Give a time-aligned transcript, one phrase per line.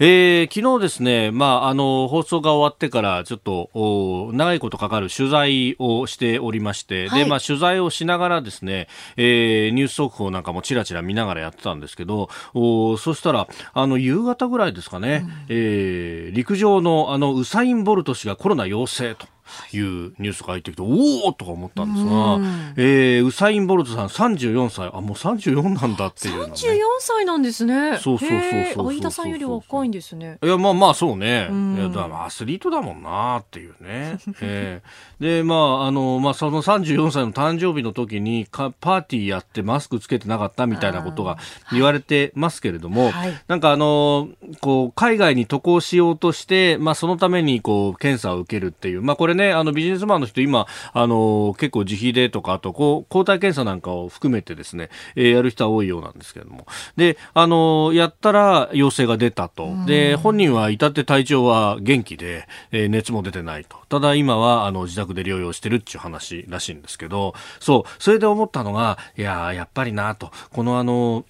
[0.00, 19.26] えー、昨日ですね、まあ、あの放送が終わってからちょっと長いことかかる取材をしておりまして、はい、でまあ、取材をしながらですね、えー、ニュース速報なんかもちらちら見ながらやってたんですけどおそしたらあの夕方ぐらいですかね、うん、えー、陸上のあのウサイン・ボルト氏がコロナ陽性と。
[19.72, 22.40] いうニュースが入ってきて、おおとか思ったんですが、う
[22.76, 26.52] えー、ウサイン・ボルトさん34歳、あ、もう34なんだっていう、ね。
[26.52, 27.98] 34歳なんですね。
[27.98, 28.40] そうそうそう
[28.74, 30.38] そう相田さんより若いんですね。
[30.42, 31.48] いや、まあまあそうね。
[31.76, 34.18] いやだアスリートだもんなっていうね。
[34.40, 41.38] えー、で、まあ、あの、まあその34歳の誕生日の時にかパーティーやってマスクつけてなかったみたいなことが
[41.72, 44.28] 言われてますけれども、はい、なんかあの、
[44.60, 71.24] こう、海外に渡航しようとして、まあそのためにこう、検査を受けるっていう、まあこれね、あのビジネスマンの人、今、あの結構自費でとか、あとこう抗体検査なんかを含めてですね、えー、やる人は多いようなんですけれども、で、あのやったら陽性が出たと、で本人は至って体調は元気で、えー、熱も出てないと、ただ今はあの自宅で療養してるっていう話らしいんですけど、そう、それで思ったのが、いややっぱりなと、このあの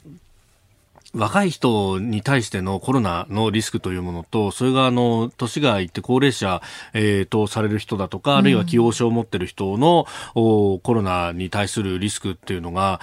[1.15, 6.61] 若い人に対してのコロナのリスクというものと、それがあの、年がいって高齢者、
[6.93, 13.01] えー、とされる人だとか、あるいは既往症を持っている人の、うん、コロナに対するリスクっていうのが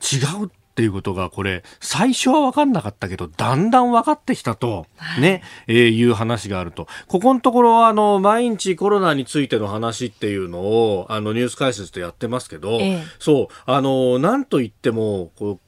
[0.00, 4.86] 違うっていうことが、これ、最初は分かんなかったけど、だんだん分かってきたと、
[5.20, 6.86] ね、えー、いう話があると。
[7.08, 15.67] ここのところは、あの、毎日コロナについての話っていうのを、あの、ニュース解説でやってますけど、ええ、そう、あの、なんと言っても、こう、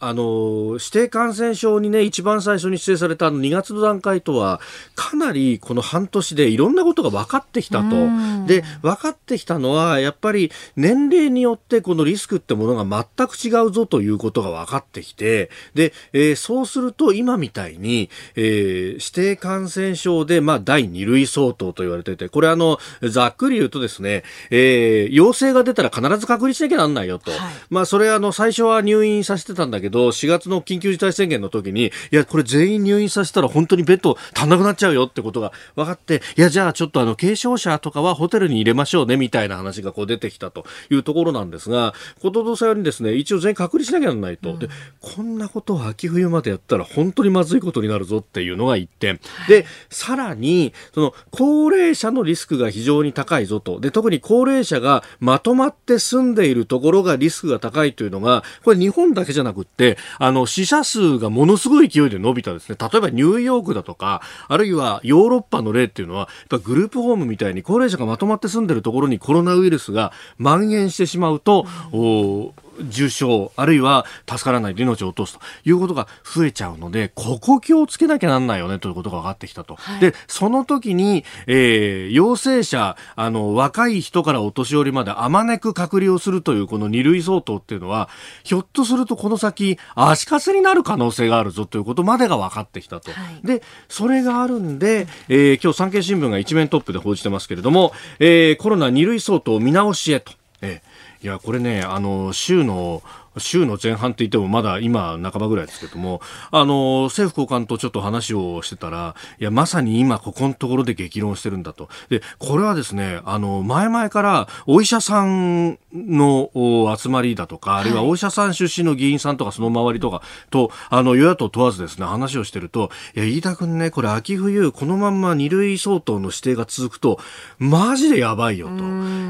[0.00, 4.60] あの指定感染症にね一番最初に指定されたあの2月の段階とは
[4.94, 8.10] かなりこの半年でいろんなことが分かってきたと。
[8.46, 44.52] で分かってきたのはやっぱり年齢によってこのリスクってものが全く違うぞということが分かってきてで、えー、そうすると今みたいに、えー、指定感染症で、まあ、第2類相当と言われててこれあのざっくり言うとですね、えー、陽性が出たら必ず隔離しなきゃなんないよと、はい、まあ、それあの最初は入院させてたんだけどど、4月の緊急事態宣言の時に、いや、これ全員入院させたら本当にベッド足んなくなっちゃうよってことが分かって、いや、じゃあちょっとあの、軽症者とかはホテルに入れましょうね、みたいな話がこう出てきたというところなんですが、こととさようにですね、一応全員隔離しなきゃならないと。
[44.52, 44.68] うん、で、
[45.00, 49.20] こんなことを秋冬までやったら本当にまずいことになるぞっていうのが一点。
[49.48, 53.80] で、さらに、その、高齢者のリスクが非常に高いぞと。
[53.80, 59.79] で、特に高齢者がまとまって住んでいるところがリスクが高いというのが、これ日本だけじゃなくって、
[60.18, 62.76] あの、死者数がものすごい勢いで伸びたですね。
[62.80, 79.76] 例えばニューヨークだとか、あるいはヨーロッパの例っていうのは、やっぱグループホームみたいに高齢者がまとまって住んでるところにコロナウイルスが蔓延してしまうと、うん重症、あるいは助からないで命を落とすということが増えちゃうので、ここ気をつけなきゃなんないよねということが分かってきたと。
[79.76, 88.08] はい、で、その時に、えー、陽性者、あの、若い人からお年寄りまであまねく隔離をするというこの二類相当っていうのは、
[88.44, 93.12] ひょっとするとこの先、足かせになる可能性があるぞということまでが分かってきたと。
[93.12, 100.32] はい、で、それがあるんで、えー、今日産経新聞が一面トップで報じてますけれども、えー、コロナ二類相当見直しへと。
[100.62, 100.89] えー
[101.22, 103.02] いや、これね、あの、週の
[103.40, 106.20] 週の前半って言ってもまだ今半ばぐらいですけども、
[106.50, 111.88] あの、政府高官とちょっと話をしてたら、いや、まさに今ここのところで激論してるんだと。
[112.08, 116.50] で、これはですね、あの、前々からお医者さんの
[116.96, 127.18] 集まりだとか、あるいはお医者さん出身の議員さんとかその周りとかと、あの、与野党問わずですね、話をしてると、いや、飯田君ね、これ秋冬、このまんま二類相当の指定が続くと、
[127.58, 128.84] マジでやばいよと。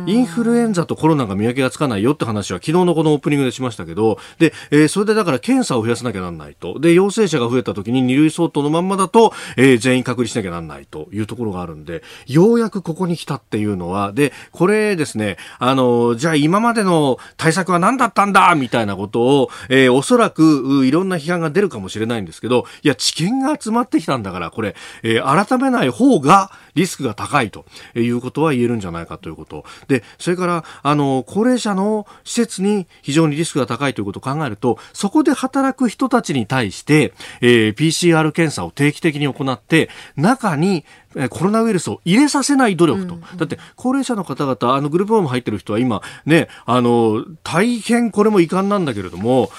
[0.06, 6.81] インフルエンザとコロナが見分けがつかないよって話は昨日のこのオープニングでしましたけど、けど、で、えー、それでだから検査を増やさなきゃなんないと。
[6.81, 18.55] で、陽性者が増えた時に二類相当のまんまだと、えー、全員隔離しなきゃなんないというところがあるんで、ようやくここに来たっていうのは、で、これですね、あの、じゃあ今までの対策は何だったんだ？
[18.55, 29.64] みたいなことを、えー、おそらく、いろんな批判が出るかもしれないんですけど、いや、知見が集まってきたんだから、これ、えー、改めない方がリスクが高いということは言えるんじゃないかということ。
[29.88, 40.84] で、それから、あの、高齢者の施設に非常にリスクが高いいということを考えると、そこで働く人たちに対して、えー、PCR 検査を定期的に行って、中に
[41.28, 43.14] コロナウイルスを入れさせない努力と。
[43.14, 49.50] うんうん、だって、高齢者の方々、あの、グループホーム入ってる人は今、ね、あの、大変これも遺憾なんだけれども、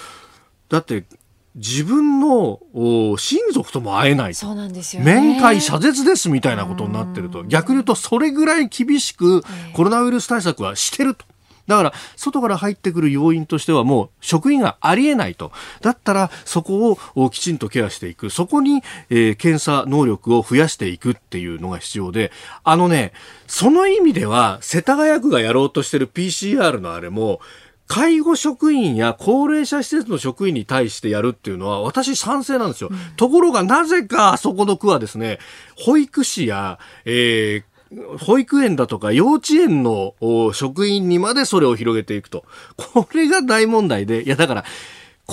[0.69, 1.03] だって、
[1.55, 2.59] 自分の
[3.17, 9.43] 親族とも会えないそうなんですよ、ね、面会謝絶ですみたいなことになってると逆に言うとそれぐらい厳しく
[9.73, 11.25] コロナウイルス対策はしてると。
[11.67, 15.51] だから、外から入ってくる要因としてはもう職員がありえないと。
[15.81, 18.29] だったら、そこをきちんとケアしていく。
[18.29, 22.31] そこに、えー、検査能力を増やしていくっていうのが必要で、
[22.63, 23.13] あのね、
[23.47, 27.39] その意味では、世田谷区がやろうとしてる PCR のあれも、
[27.87, 32.89] 介護職員や高齢者施設の職員に対してやるっていうのは私賛成なんですよ。
[32.91, 35.39] うん、ところがなぜかそこの区はですね、
[35.75, 40.13] 保育士や、えー、保育園だとか幼稚園の
[40.53, 42.45] 職員にまでそれを広げていくと。
[42.77, 44.65] これが大問題で、いやだから、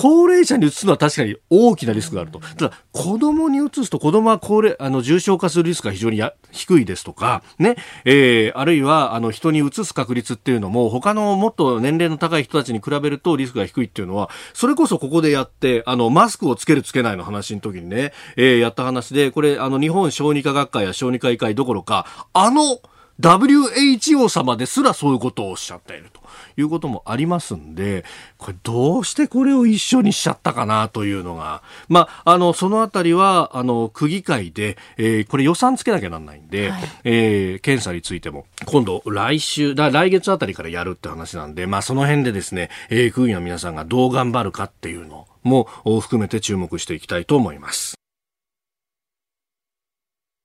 [0.01, 2.39] 高齢者に移すのは確かに大きなリスクがあると。
[2.39, 7.75] ただ、子供に移すと子供は高齢、あの、重症化するリスクが非常に低いですとか、ね、
[8.05, 22.79] えー、あるいは、あの、人に移す確率っていうのも、他のもっと年齢の高い人たちに比べるとリスクが低いっていうのは、それこそここでやって、あの、マスクをつけるつけないの話の時にね、えー、やった話で、これ、あの、日本小児科学会や小児科医会どころか、あの、
[23.19, 26.18] WHO 様ですらそういうことをおっしゃっていると。
[26.57, 28.05] いうこともありますんで、
[28.37, 45.67] これどうしてこれを一緒にしちゃったかなというのが、まあ、あの、そのあたりは、あの、区議会で、えー、これ予算つけなきゃなんないんで、はい、えー、検査についても、今度来週、だ来月あたりからやるって話なんで、まあ、その辺でですね、えー、区議の皆さんがどう頑張るかっていうのも
[46.01, 47.99] 含めて注目していきたいと思います。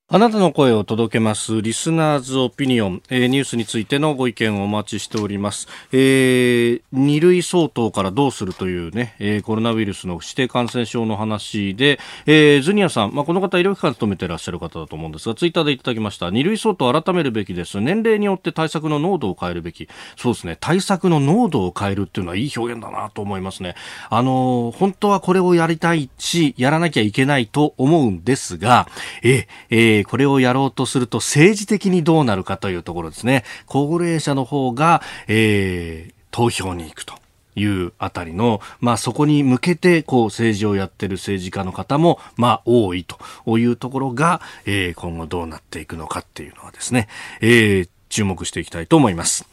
[0.07, 1.63] あなたの声を届けます。
[1.63, 5.67] リスナーズオピニオン、えー、ニュースについてのご意見をお待ちしております。
[5.93, 16.27] えー、2類相当からどうするというね、えー、コロナウイルスの指定感染症の話で、えー、ズニアさん、まあ、この方医療機関勤めていらっしゃる方だと思うんですが、ツイッターでいただきました。
[16.27, 17.81] 2類相当改めるべきです。
[17.81, 19.89] 年齢によって対策の濃度を変えるべき。
[20.19, 23.75] そうですね、対策の濃度を変えるっていうのはいい表現だなと思いますね。
[24.11, 28.87] あのー、本当はこれをやりたいし、やらなきゃいけないと思うんですが、
[29.23, 33.45] ええー、これをやろうとすると政治的にどうなるかというところですね。
[33.67, 37.15] 高齢者の方が、えー、投票に行くと。
[37.57, 47.09] いうあたりの、まあそこに向けてこう政治をやってる政治家の方もまあ多いというところが、えー、今後どうなっていくのかっていうのはですね、
[47.41, 49.47] えー、注目していきたいと思います。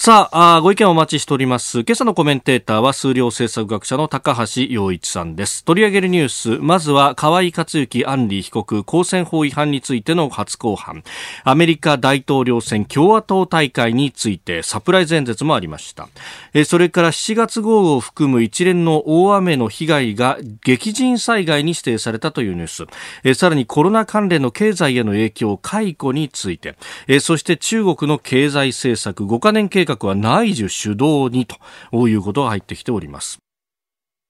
[0.00, 1.80] さああ、ご意見お待ちしております。
[1.80, 5.64] 今朝のコメンテーターは数量政策学者の高橋洋一さんです。
[5.64, 11.02] 取り上げるニュース、まずは河井克行・案里被告公選法違反についての初公判。
[11.42, 16.08] アメリカ大統領選共和党大会についてサプライズ演説もありました。
[16.64, 22.88] それから7月豪雨を含む一連の大雨の被害が激甚災害に指定されたというニュー
[23.24, 23.34] ス。
[23.34, 26.76] さらにコロナ関連の経済への影響、解雇について。
[27.20, 33.47] そして中国の経済政策5カ年計画は内需主導にということが入ってきております。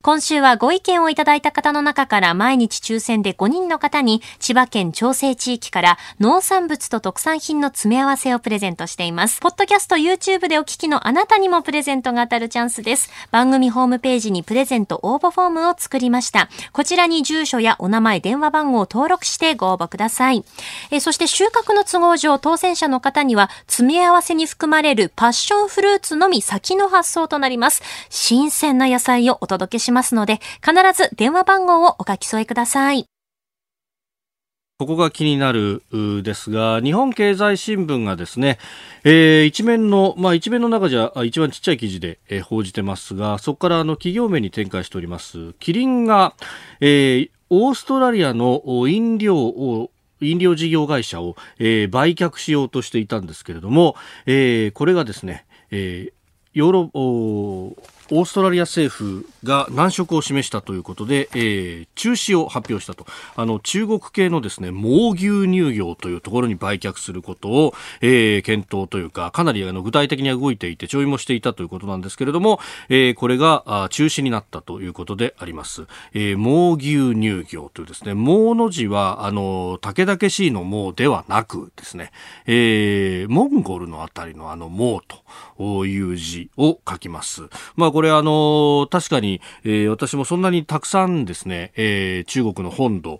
[0.00, 9.40] 今週はご意見をいただいた方の中から毎日抽選で5人の方に千葉県調整地域から農産物と特産品の詰め合わせをプレゼントしています。
[9.40, 13.10] ポッドキャスト YouTube でお聞きのあなたにもプレゼントが当たるチャンスです。
[13.32, 16.48] 番組ホームページにプレゼント応募フォームを作りました。
[16.72, 20.44] こちらに住所やお名前、電話番号を登録してご応募ください。
[20.92, 27.82] えそして収穫の都合上当選者の方には詰め合わせに含まれるパッションフルーツのみ先の発送となります。
[28.10, 33.06] 新鮮な野菜をお届けしますしますので、必ず電話番号をお書き添えください。
[34.78, 35.82] ここが気になる
[36.22, 38.58] ですが、日本経済新聞がですね、
[39.02, 45.54] えー、一面の、まあ一面の中じゃ一番ちっちゃい記事で、え、報じてますが、そこからあの企業名に展開しております。
[45.54, 46.34] キリンが、
[46.80, 49.90] えー、オーストラリアの飲料を
[50.20, 56.12] 飲料事業会社を、えー、売却しようとしていたんですけれども、えー、これがですね、えー、
[56.54, 57.76] ヨーロ
[58.10, 63.06] オーストラリア政府が難色を示したということで、えー、中止を発表したと。
[63.36, 75.86] あの、中国系のですね、猛牛乳業というところに売却することを、えー、検討というか、かなりあの具体的には動いていて、調印もしていたということなんですけれども、えー、これがあ中止になったということであります。
[76.14, 82.10] えー、猛牛乳業というですね、猛の字は、あの、武田しいの猛ではなくですね、
[82.46, 85.18] えー、モンゴルのあたりのあの猛と
[85.86, 87.48] いう字を書きます。
[87.76, 93.18] まあこれあの、確かに、えー、私もそんなにたくさんですね、えー、中国の本土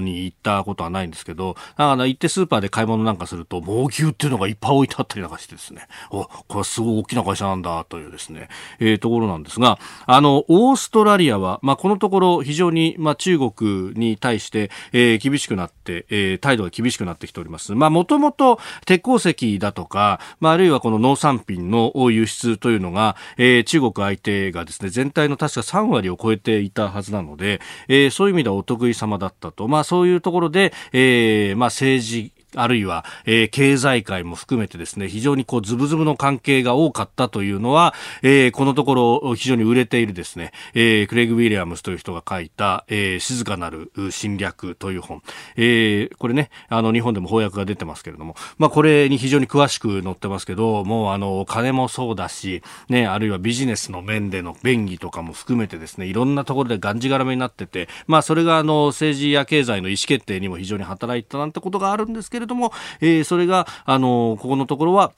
[0.00, 8.48] に行ったことはないんですけど、あの、行ってスーパーで買い物なんかすると、猛牛っていうのがいっぱい置いてあったりなんかしてですね、お、これはすごい大きな会社なんだというですね、
[8.80, 17.74] えー、ところなんですが、あの、オーストラリアは、まあこのところ非常に、まあ中国に対して、えー、厳しくなって、えー、態度が厳しくなってきております。
[17.74, 29.68] まあもともと鉄鉱石だとか、まああるいはこの農産品の輸出というのが、えー、中国相手がですね、全体の確か3割を超えていたはずなので、えー、そういう意味ではお得意様だったと。
[29.68, 45.22] まあそういうところで、えー、まあ政治あるいは、えー、経済界も含めてですね、非常にこうズブズブの関係が多かったというのは、えー、このところ非常に売れているですね、えー、クレイグ・ウィリアムスという人が書いた、えー、静かなる侵略という本。
[45.56, 65.12] えー、これね、あの日本でも翻訳が出てますけれども、まあこれに非常に詳しく載ってますけど、もうあの、お金もそうだし、ね、あるいはビジネスの面での便宜とかも含めてですね、いろんなところでがんじがらめになってて、まあそれがあの、政治や経済の意思決定にも非常に働いたなんてことがあるんですけれども、えー、それが、あの、ここのところは、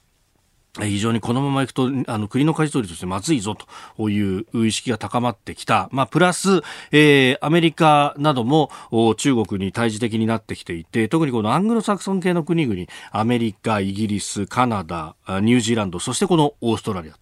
[0.79, 3.55] 非常にこのままいくと、あの、国の舵取りとしてまずいぞ
[3.97, 5.89] という意識が高まってきた。
[5.91, 8.69] まあ、プラス、えー、アメリカなども
[9.17, 17.13] 中国に対峙的になってきていて、特にこのアングロサクソン系の国々、アメリカ、イギリス、カナダ、ニュージーランド、そしてこのオーストラリア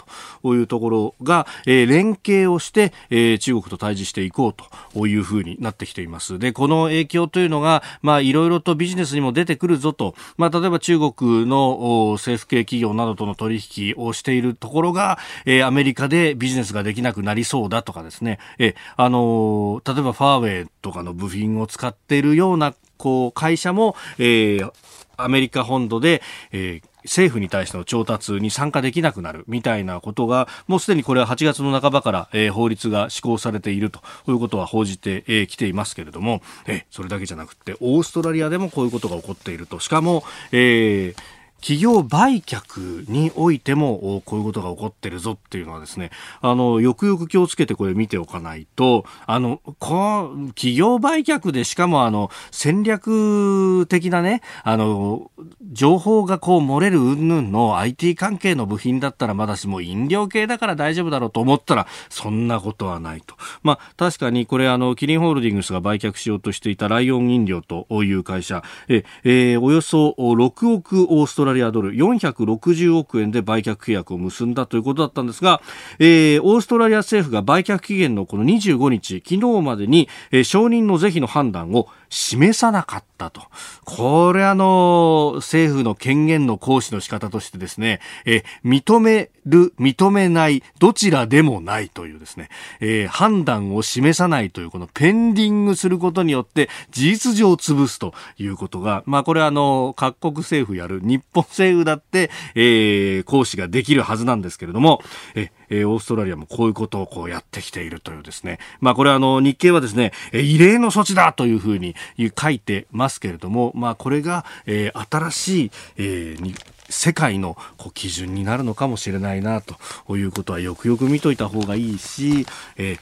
[0.42, 4.54] というところが、えー、連携をして、えー、中国と対峙していこう
[4.94, 6.40] というふうになってきています。
[6.40, 24.72] で、この影響というのが、まあ、いろいろとビジネスにも出てくるぞと、まあ、例えば中国の政府系企業などとの取引をしているところが、えー、アメリカでビジネスができなくなりそうだとかですね、えー、あのー、例えばファーウェイとかの部品を使っているようなこう会社も、えー、
[25.18, 26.22] アメリカ本土で、
[26.52, 39.80] えー、政府に対しての調達に参加できなくなるみたいなことが、もうすでにこれは8月の半ばから、えー、法律が施行されているということは報じてき、えー、ていますけれども、えー、それだけじゃなくて、オーストラリアでもこういうことが起こっていると。
[39.80, 55.32] しかも、えー、企業売却においてもこういうことが起こってるぞっていうのはですね、あの、よくよく気をつけてこれ見ておかないと、あの、こう、企業売却でしかもあの、戦略的なね、あの、
[55.72, 63.36] 情報がこう漏れる云々の IT 関係の部品だったらまだしも飲料系だから大丈夫だろうと思ったら、そんなことはないと。
[63.64, 75.62] まあ、確かにこれあの、キリンホールディングスが売却しようとしていたライオン飲料という会社、え、えー、およそ6億オーストラトラリアドル460億円で売却契約を結んだということだったんですが、
[76.00, 83.42] えー、オーストラリア政府が売却期限のこの25日、昨日までに、えー、承認の是非の判断を示さなかったと。
[83.84, 105.02] これあの、政府の権限の行使の仕方としてですね、え認める、認めない、どちらでもないというですね、えー、判断を示さないという、このペンディングすることによって、事実上潰すということが、まあこれあの、各国政府やる、日本政府だって、えー、行使ができるはずなんですけれども、
[105.36, 108.60] ええー、オーストラリアもこういうことをこうやってきているというですね。
[108.80, 111.96] まあこれあの日経はですね、えー、異例の措置だというふうに
[112.40, 116.56] 書いてますけれども、まあこれが、えー、新しい、えー、
[116.90, 122.46] 世界のこう基準になるのかもしれないなということはよくよく見といた方がいいし、
[122.78, 122.98] え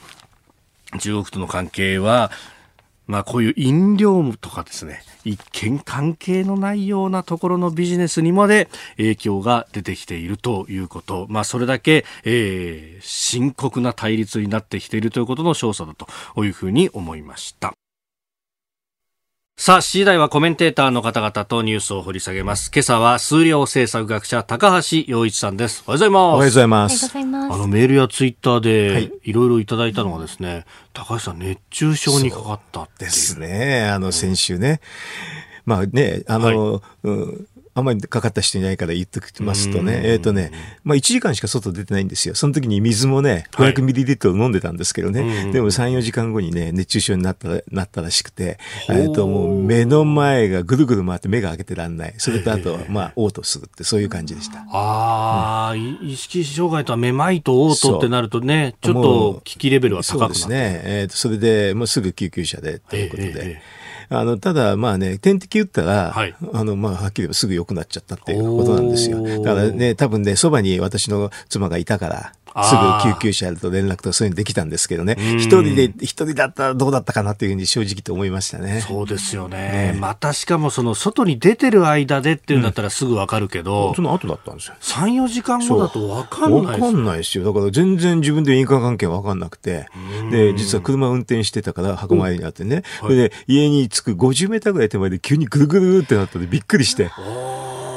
[0.91, 2.31] ー、中国との関係は、
[3.07, 11.27] まあこういう飲料とかですね、一見関係のないようなところのビジネスにまで影響が出てきているということ。
[11.29, 17.73] まあそれだけ、えー、深刻な対立になってきているということの証左だというふうに思いました。
[19.55, 22.71] さあ、7時台はコメンテーターの方々とニュースを掘り下げます。
[22.73, 25.83] 今朝は数量政策学者、高橋洋一さんです。
[25.85, 26.25] おはようございます。
[26.25, 27.53] おはようございます。
[27.53, 33.89] あの、メールやツイッターで、いろいろいただいたのはですね、高橋さん、熱中症にかかったですね。
[33.89, 34.81] あの、先週ね。
[35.65, 40.51] まあね、あの、はいうんあんまりかかった人いないから言っときますとね、えっ、ー、とね、
[40.83, 42.35] まあ1時間しか外出てないんですよ。
[42.35, 52.13] その時に水もね、500ミリリットル飲んでたんですけどね、はい、でも3、4時間後にね、熱中症になったなったらしくて、えっ、ともう目の前がぐるぐる回って目が開けてらんない。
[52.17, 54.59] それとあとは、まあ、嘔吐するって、そういう感じでした。
[54.69, 60.81] ああ、うん、意識障害とはめまいと嘔吐ってなるとね、ちょっと危機レベルは高くなそうですね。
[60.85, 63.61] えっ、ー、と、それで、もうすぐ救急車でということで。
[64.09, 69.21] あの、ただ、まあね、点滴打ったら、はい、あの、まあ、はっきり言えばすぐ良くなっちゃったっていうことなんですよ。
[69.43, 75.15] だからね、多分ね、そばに私の妻がいたから、すぐ救急車と連絡とかそういうのできたんですけどね。
[75.19, 78.81] 一人で、一人だったらどうだったかなっていうふうに正直と思いましたね。
[78.81, 79.93] そうですよね。
[79.93, 84.75] ねまたしかもその外に出てる間でっていうんだったらすぐわかるけど、うん、その後だったんですよ。
[84.81, 87.43] 3、4時間後だとわかんないわかんないですよ。
[87.43, 89.87] だから全然自分で因果関係わかんなくて、
[90.31, 97.09] で、実は車運転してたから墓参りにあってね、それで家に着く50メーターぐらい手前で急にぐるぐるってなったんでびっくりして。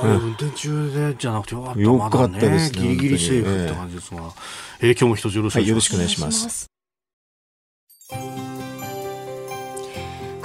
[0.03, 1.81] うん、運転中でじゃなくてよかった。
[1.81, 2.81] よかったですね。
[2.81, 4.33] ギリギリセーフって感じですが。
[4.81, 5.63] えー、今日も一つよろしくお願いします。
[5.63, 6.77] はい、よろしくお願いします。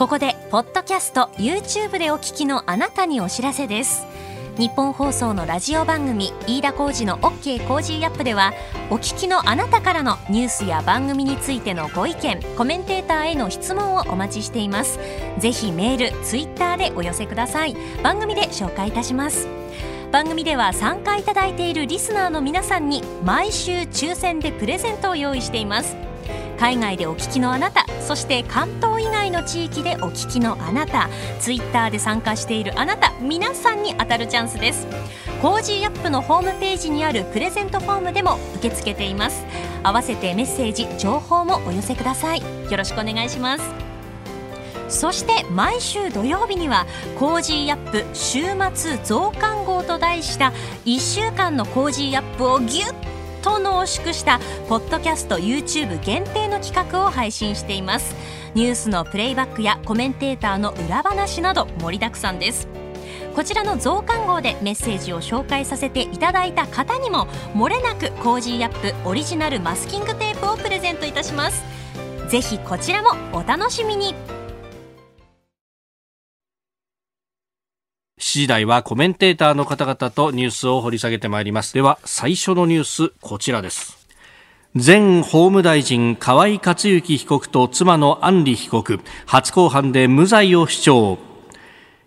[0.01, 4.07] ここでポッドキャスト YouTube でお聞きのあなたにお知らせです
[4.57, 8.53] 日本放送のラジオ番組飯田浩二の OK コージーアップでは
[8.89, 14.99] お聞きのあなたからのニュースや番組についてのご意見コメンテーターへの質問をお待ちしています。
[15.39, 17.75] ぜひメールツイッターでお寄せください。
[18.03, 19.47] 番組で紹介いたします。
[20.11, 26.10] 番組では参加いただいているリスナーの皆さんに毎週抽選でプレゼントを用意しています。
[26.59, 31.09] 海外でお聞きのあなたそして関東以外の地域でお聞きのあなた
[31.39, 34.87] ツイッターで参加しているあなた皆さんに当たるチャンスです。
[35.41, 39.43] Cozy Up のホームページにあるプレゼントフォームでも受け付けています。
[39.81, 42.41] 合わせてメッセージ情報もお寄せください。
[42.41, 43.63] よろしくお願いします。
[44.91, 46.85] そして毎週土曜日には
[47.17, 48.43] Cozy Up 週
[48.75, 50.51] 末増刊号と題した
[50.85, 52.93] 1週間の Cozy Up をぎゅっ
[53.41, 58.15] と濃縮したポッドキャスト YouTube 限定の企画を配信しています。
[58.53, 62.67] ニュースのプレイバックやコメンテーターの裏話など盛りだくさんです。
[63.35, 71.63] こちらの増刊号でメッセージを紹介させていただいた方にも漏れなく Cozy Up オリジナルマスキングテープをプレゼントいたします。
[72.27, 74.40] ぜひこちらもお楽しみに。
[78.31, 81.73] 7時台はコメンテーターの方々とニュースを掘り下げてまいります。
[81.73, 84.07] では、最初のニュース、こちらです。
[84.73, 91.30] 前法務大臣河井克行被告と妻の案里被告、初公判で無罪を主張。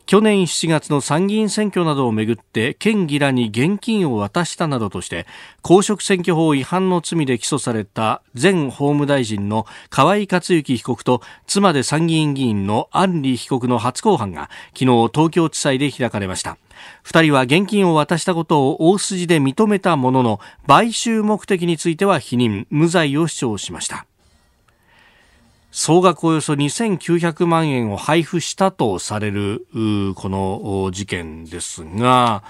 [0.06, 5.26] 去年7月の参議院選挙などをめぐって県議らに現金を渡したなどとして
[5.62, 14.84] 公職選挙法違反の罪で起訴された前法務大臣の河井克行被告と妻で参議院議員の安里被告の初公判が昨日
[15.14, 16.58] 東京地裁で開かれました。
[17.04, 24.06] 2人は現金を渡したことを大筋で認めたものの買収目的については否認無罪を主張しました。
[25.76, 29.66] 総額およそ2900万円を配布したとされる
[30.14, 32.44] この事件ですが、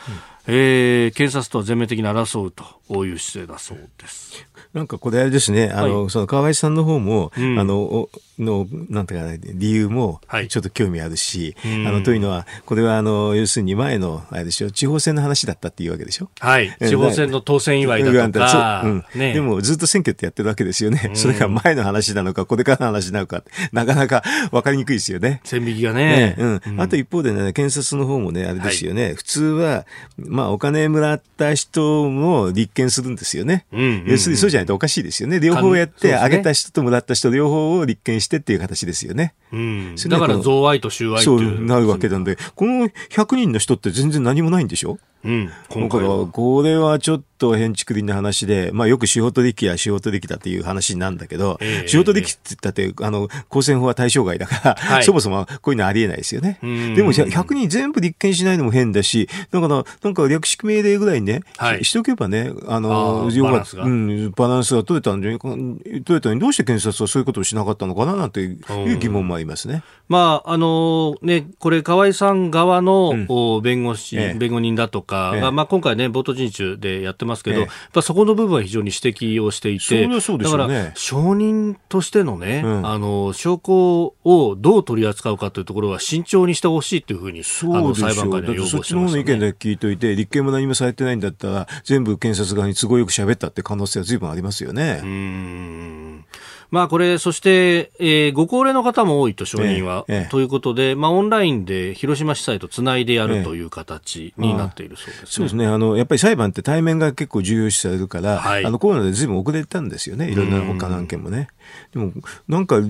[0.47, 4.47] うん、えー、検察とは全面的に争うという姿勢だそうです。
[4.73, 16.31] なんかこれあれですね、あの、はい、その河合さんの方も、うん、あの、の、なんていうか、理由も、ちょっと興味あるし、はい、あの、というのは、これは、あの、要するに前の、あれでしょ、地方選の話だったっていうわけでしょ。
[16.41, 16.77] はい。
[16.81, 21.13] 地方選の当選祝いだとか、うん、ね、でも、ずっと選挙ってやってるわけですよね。
[21.15, 25.41] それが前の話なのか、これからの話なのか、なかなか分かりにくいですよね。
[25.45, 26.35] 線引きがね。
[26.37, 26.61] ね。
[26.67, 26.81] うん。
[26.81, 29.87] あと一方でね、検察の方もね、あれですよね、はい、普通は、
[30.19, 33.65] まあ、お金もらった人も立件するんですよね。
[33.73, 35.41] うん、要するにそうじゃないとおかしいですよね。
[35.41, 39.35] 両方やって、あげた人ともらった人、両方を立件してっていう形ですよね。
[39.53, 39.97] うん。
[39.97, 44.99] だから贈賄と収賄そうなるわけなんで、この100人の人って全然何もないんでしょ？
[45.25, 45.51] うん。
[45.69, 46.27] 今回は。
[46.27, 56.59] これはちょっと変築林な話で、まあよく仕事力や仕事力だっていう話なんだけど、えー、仕事力って言ったって、あの、公選法は対象外だから、はい、そもそもこういうのありえないですよね。
[56.63, 69.83] でも100人全部立件しないのも変だし、だから、なんか略式命令ぐらいね、はい、しとけばね、あの、バランスが、うん、バランスが取れたんで、取れたのにどうして検察はそういうことをしなかったのかななんていう疑問もありますね。
[70.09, 95.01] まあ、あのね、これ、河合さん側の、うん、弁護士、ええ、弁護人だとかが、え、まあ今回ね、冒頭陳述でやってますけど、やっぱそこの部分は非常に指摘をしていて、そうでだから、証人としてのね、うん、あの、証拠をどう取り扱うかというところは慎重にしてほしいというふうに、そう裁判官には要望してまし、ね、そっちの方の意見で聞いといて、立件も何もされてないんだったら、全部検察側に都合よく喋ったって可能性は随分ありますよね。
[95.03, 96.25] うん
[96.71, 100.05] まあこれ、そして、えー、ご高齢の方も多いと、承認は。
[100.09, 105.67] ええ、ということで、まあオンラインで広島地裁とつないでやるという形になっているそうです、ね、そうですね。
[105.67, 110.31] あの、やっぱり裁判って対面が結構重要視されるから、はい、あのコロナでずいぶん遅れたんですよね。
[110.31, 111.49] いろんな他の案件もね。
[111.93, 112.13] でも、
[112.49, 112.81] なんか、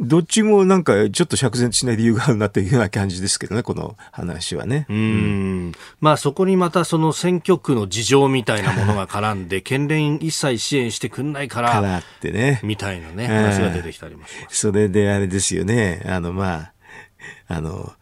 [0.00, 4.86] どっちもなんかちょっと釈然としない理由があるなっていうような感じですけどね、この話はね。
[4.88, 5.72] うん。
[6.00, 12.60] まあそこにまたその選挙区の事情みたいなものが絡んで、県連一切支援してくんないから、からってね。
[12.62, 14.58] みたいなね、話が出てきたりもします。
[14.58, 16.72] それであれですよね、あのまあ、
[17.48, 17.92] あの、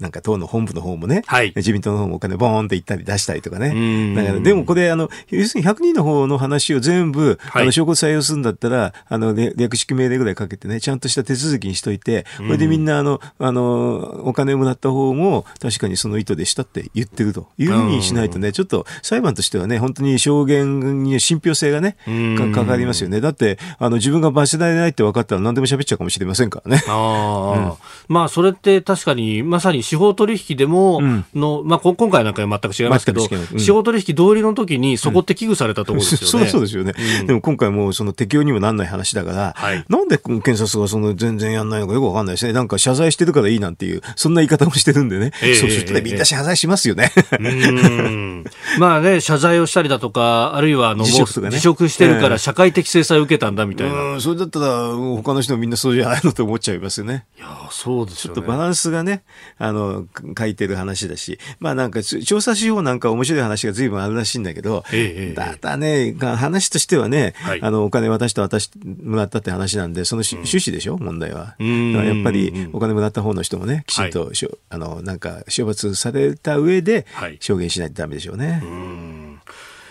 [0.00, 1.52] なんか党の本部の方もね、はい。
[1.56, 3.72] 自民党の方もお金ボーンって行ったり出したりとかうね。
[3.72, 4.14] ん。
[4.14, 7.62] だから、でもこれ、あの、要するに100人の方の話を全部、はい。
[7.62, 21.96] あの、証拠採用するんだったら、あの、ね略式命令ぐらいかけてね、ちゃんとした手続きにしといて、これでみんな、あの、あの、お金をもらった方も、確かにその意図でしたって言ってるというふうにしないとね、ちょっと裁判としてはね、本当に証言に信憑性がね、
[22.38, 23.20] かかかりますよね。
[23.20, 26.84] だって、あの、自分が罰せられないって分かったら何でも喋っちゃうかもしれませんからね。
[26.86, 33.20] ああ、まあそれって確かにまさに司法取引でもんの、まあこ今回なんかは全く違いますけど、
[33.58, 36.46] 司法取引通りの時にそこって危惧されたところですよそね。
[36.46, 36.94] うそうですよね。
[37.26, 42.52] でも今回もうその適用にもなんない話だから、はいなんで検察がその全然やんないのかよくわかんないですね。
[42.52, 45.32] なんか謝罪してるからいいなんていう、そんな言い方もしてるんでね。
[45.42, 47.12] ええそうするとね、みんな謝罪しますよね。
[47.38, 48.44] うん
[48.78, 54.20] まあね、謝罪をしたりだとか、あるいはあの辞職とかね辞職してるかええら社会的制裁を受けたんだみたいな。
[54.20, 57.26] それだったら他の人もみんなそうじゃないのと思っちゃいますよね。
[57.38, 58.22] や、そうです。
[58.22, 59.07] ちょっとバランスがね、
[59.58, 60.06] あの、
[60.38, 67.62] 書いてる話だし、まあなんか、調査手法なんか面白い話が随分あるらしいんだけど、ええええだだね、話としてはね、はい。
[67.62, 70.98] あの、お金渡して渡してもらったって話なんで、そのし、趣旨でしょ？
[70.98, 71.56] 問題は。
[71.58, 78.62] やっぱり、お金もらった方の人もね、きちんと、しょあの、なんか、処罰された上ではい、証言しないとダメでしょうね。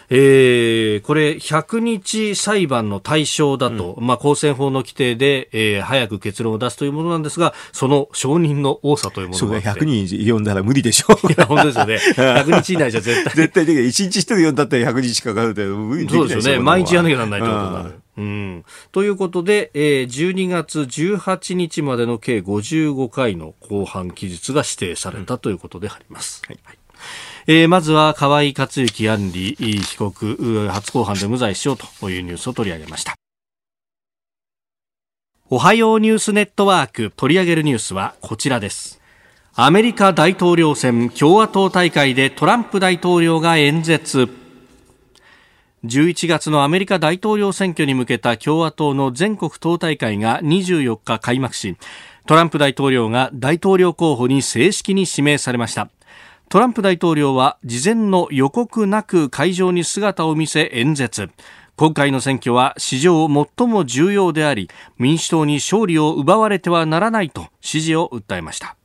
[0.10, 9.82] えーこれ、100日裁判の対象だと、まあ、公選法の規定で、えー早く結論を出すというものなんですが、その承認の多さというものがあって。
[9.82, 11.14] 100人呼んだら無理でしょ。
[11.30, 11.96] いや、本当ですよね。
[12.16, 13.34] 100日以内じゃ絶対。
[13.36, 16.60] 絶対的に、1日1人呼んだって100日かかるって、無理できないうそですよね。
[16.64, 18.00] 毎日やらなきゃならないということになうんる。
[18.18, 18.66] うん。
[18.92, 26.42] ということで、えー12月18日までの計55回の公判期日が指定されたということであります。
[26.48, 26.77] はい
[27.50, 33.16] えーまずは河井克行案里被告、初公判で無罪主張というニュースを取り上げました。
[35.50, 39.00] おはようニュースネットワーク取り上げるニュースはこちらです。
[39.56, 44.28] アメリカ大統領選共和党大会でトランプ大統領が演説。
[45.86, 51.78] 11月のアメリカ大統領選挙に向けた共和党の全国党大会が24日開幕し、
[52.26, 55.90] トランプ大統領が大統領候補に正式に指名されました。
[56.50, 61.30] トランプ大統領は事前の予告なく会場に姿を見せ演説。
[61.76, 68.78] 今回の選挙は史上最も重要であり、民主党に勝利を奪われてはならないと支持を訴えました。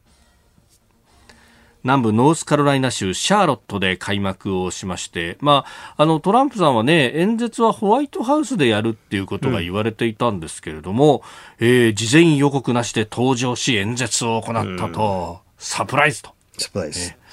[1.85, 5.65] 南部ノースカロライナ州シャーロットで開幕をしまして、ま
[5.97, 11.23] あ、あのトランプさんはね、演説はホワイトハウスでやるっていうことが言われていたんですけれども、
[11.61, 16.31] えー事前予告なしで登場し演説を行ったと、サプライズと。
[16.59, 17.22] サプライズ。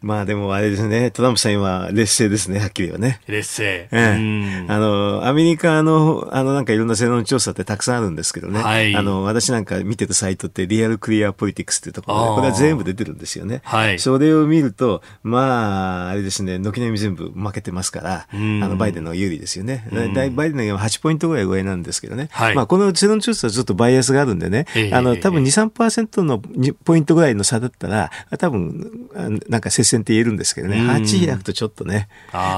[0.00, 3.20] まあでもあれですね、トランプさん今劣勢ですね、はっきり言えばね。
[3.26, 3.64] 劣勢。
[3.64, 8.62] ええうんあの、アメリカの、あの、なんかいろんな世論調査ってたくさんあるんですけどね。
[8.62, 13.60] はいあの、私なんか見てるサイトって、リアルクリアポリティクスっていうところで、あーこれは全部出てるんですよね。
[13.64, 19.88] はいそれを見ると、まあ、あれですね、軒並み全部負けてますから、あんの、バイデンの有利ですよね。
[19.92, 22.28] だバイデンの方が8ポイントぐらい上なんですけどね。
[22.30, 32.08] はいまあ、この世論調査はちょっとバイアスがあるんでね、ええあの、ええ多分2、3%のにポイントぐらいの差だったら、多分、あなんか接戦って言えるんですけどね、うん8開くとちょっとね、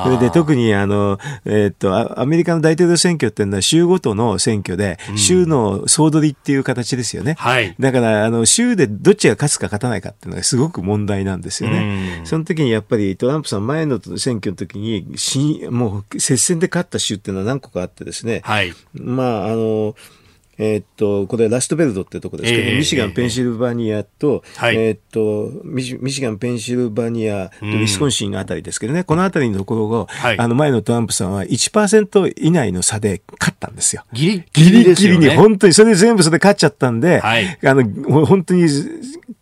[0.04, 7.36] それで特にあの、えーっと、あアメリカの大統領選挙っていうのは州ごとの選挙で、州の総取りっていう形ですよね。
[7.38, 7.74] はい。
[7.78, 12.20] だから、あの、州でどっちが勝つか勝たないかっていうのがすごく問題なんですよね。
[12.20, 18.40] うんその時にやっぱりトランプさん前の選挙の時に、しもう接戦で勝った州っていうのは何個かあってですね。
[18.44, 18.72] はい。
[18.94, 19.94] まあ、あの、
[20.58, 24.76] えーっと、これラストベルトってとこですけど、ええミシガン、ペンシルバニアと、はい。
[24.76, 30.38] えーっとミシ、ミシガン、ペンシルバニアとウィスコンシンあたりですけどね、このあたりのところを、はい。
[30.38, 34.04] あの前のトランプさんは1%以内の差で勝ったんですよ。
[34.12, 34.94] ギリギリね。
[34.94, 37.58] ギリに、本当に、それで全部それで勝っちゃったんで、はい。
[37.64, 38.68] あの、本当に、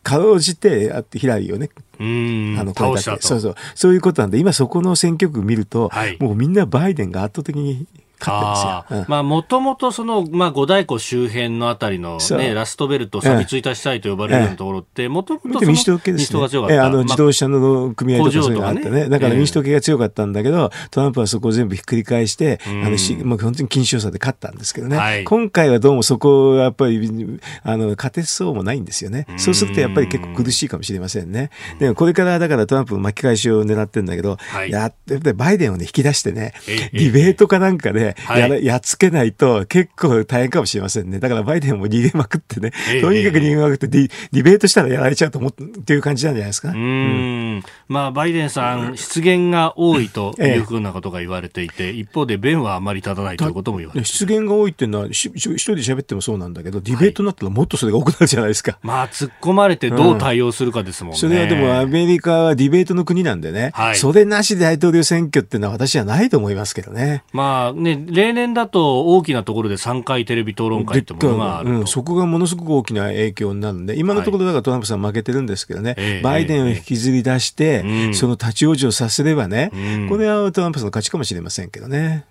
[0.02, 3.26] かろうじて、あってヒラリーをね、うんあの、倒したと。
[3.26, 3.54] そうそう。
[3.74, 6.16] そういうことなんで、今そこの選挙区見ると、はい。
[6.20, 7.86] もうみんなバイデンが圧倒的に
[8.24, 9.22] ますよあ。
[9.22, 16.18] もともとその、まあ、五大湖周辺のあたりのね、ラストベルト、錆びついた地帯と呼ばれるようなところって、もともと民主党系ですね。
[16.18, 16.74] 民主党が強かった。
[16.74, 19.08] えあの、まあ自動車の組合とかそういうのがあってねね。
[19.08, 24.96] だからええ民主党系が強かったんだけど、トランプはそこを全部ひっくり返して、んあの、しもう本当に金賞差で勝ったんですけどね。
[24.96, 29.26] はい今回はどうもそこはやっぱり、あの、勝てそうもないんですよね。
[29.36, 31.50] そうするとやっぱり結構苦しいかもしれませんね。
[31.78, 41.18] でもこれからだからトランプの巻き返しを狙ってるんだけど、はいややっぱりバイデンをね、引き出してねええ、ディベートかなんかで、ね、はいやらやっつけないと結構大変かもしれませんね。
[41.18, 46.70] だからバイデンも逃げまくってね、ええとにかく逃げまくってディ、ディベートしたらやられちゃうと思って、っていう感じなんじゃないですか。
[46.70, 58.78] うーんまあ、バイデンさん、失言が多いというふうなことが言われていて、一方で弁はあまり立たないということも言われて失言が多いっていうのは、しし一人で喋ってもそうなんだけど、ディベートになったらもっとそれが多くなるじゃないですか。
[58.82, 61.18] まあ、突っ込まれてどう対応するかですもんね。
[61.18, 67.24] それはでもアメリカはディベートの国なんでね、はいそれなしで大統領選挙っていうのは私はないと思いますけどね。
[67.32, 71.80] まあね、例年だと大きなところで3回テレビ討論会ってものがあると。
[71.80, 82.24] うん、そこがものすごく大きな影響になるんで、今のところだからトランプさん負けてるんですけどね、ええバイデンを引きずり出して、ええその立ち往生させればね、うんこれはトランプさんの勝ちかもしれませんけどね。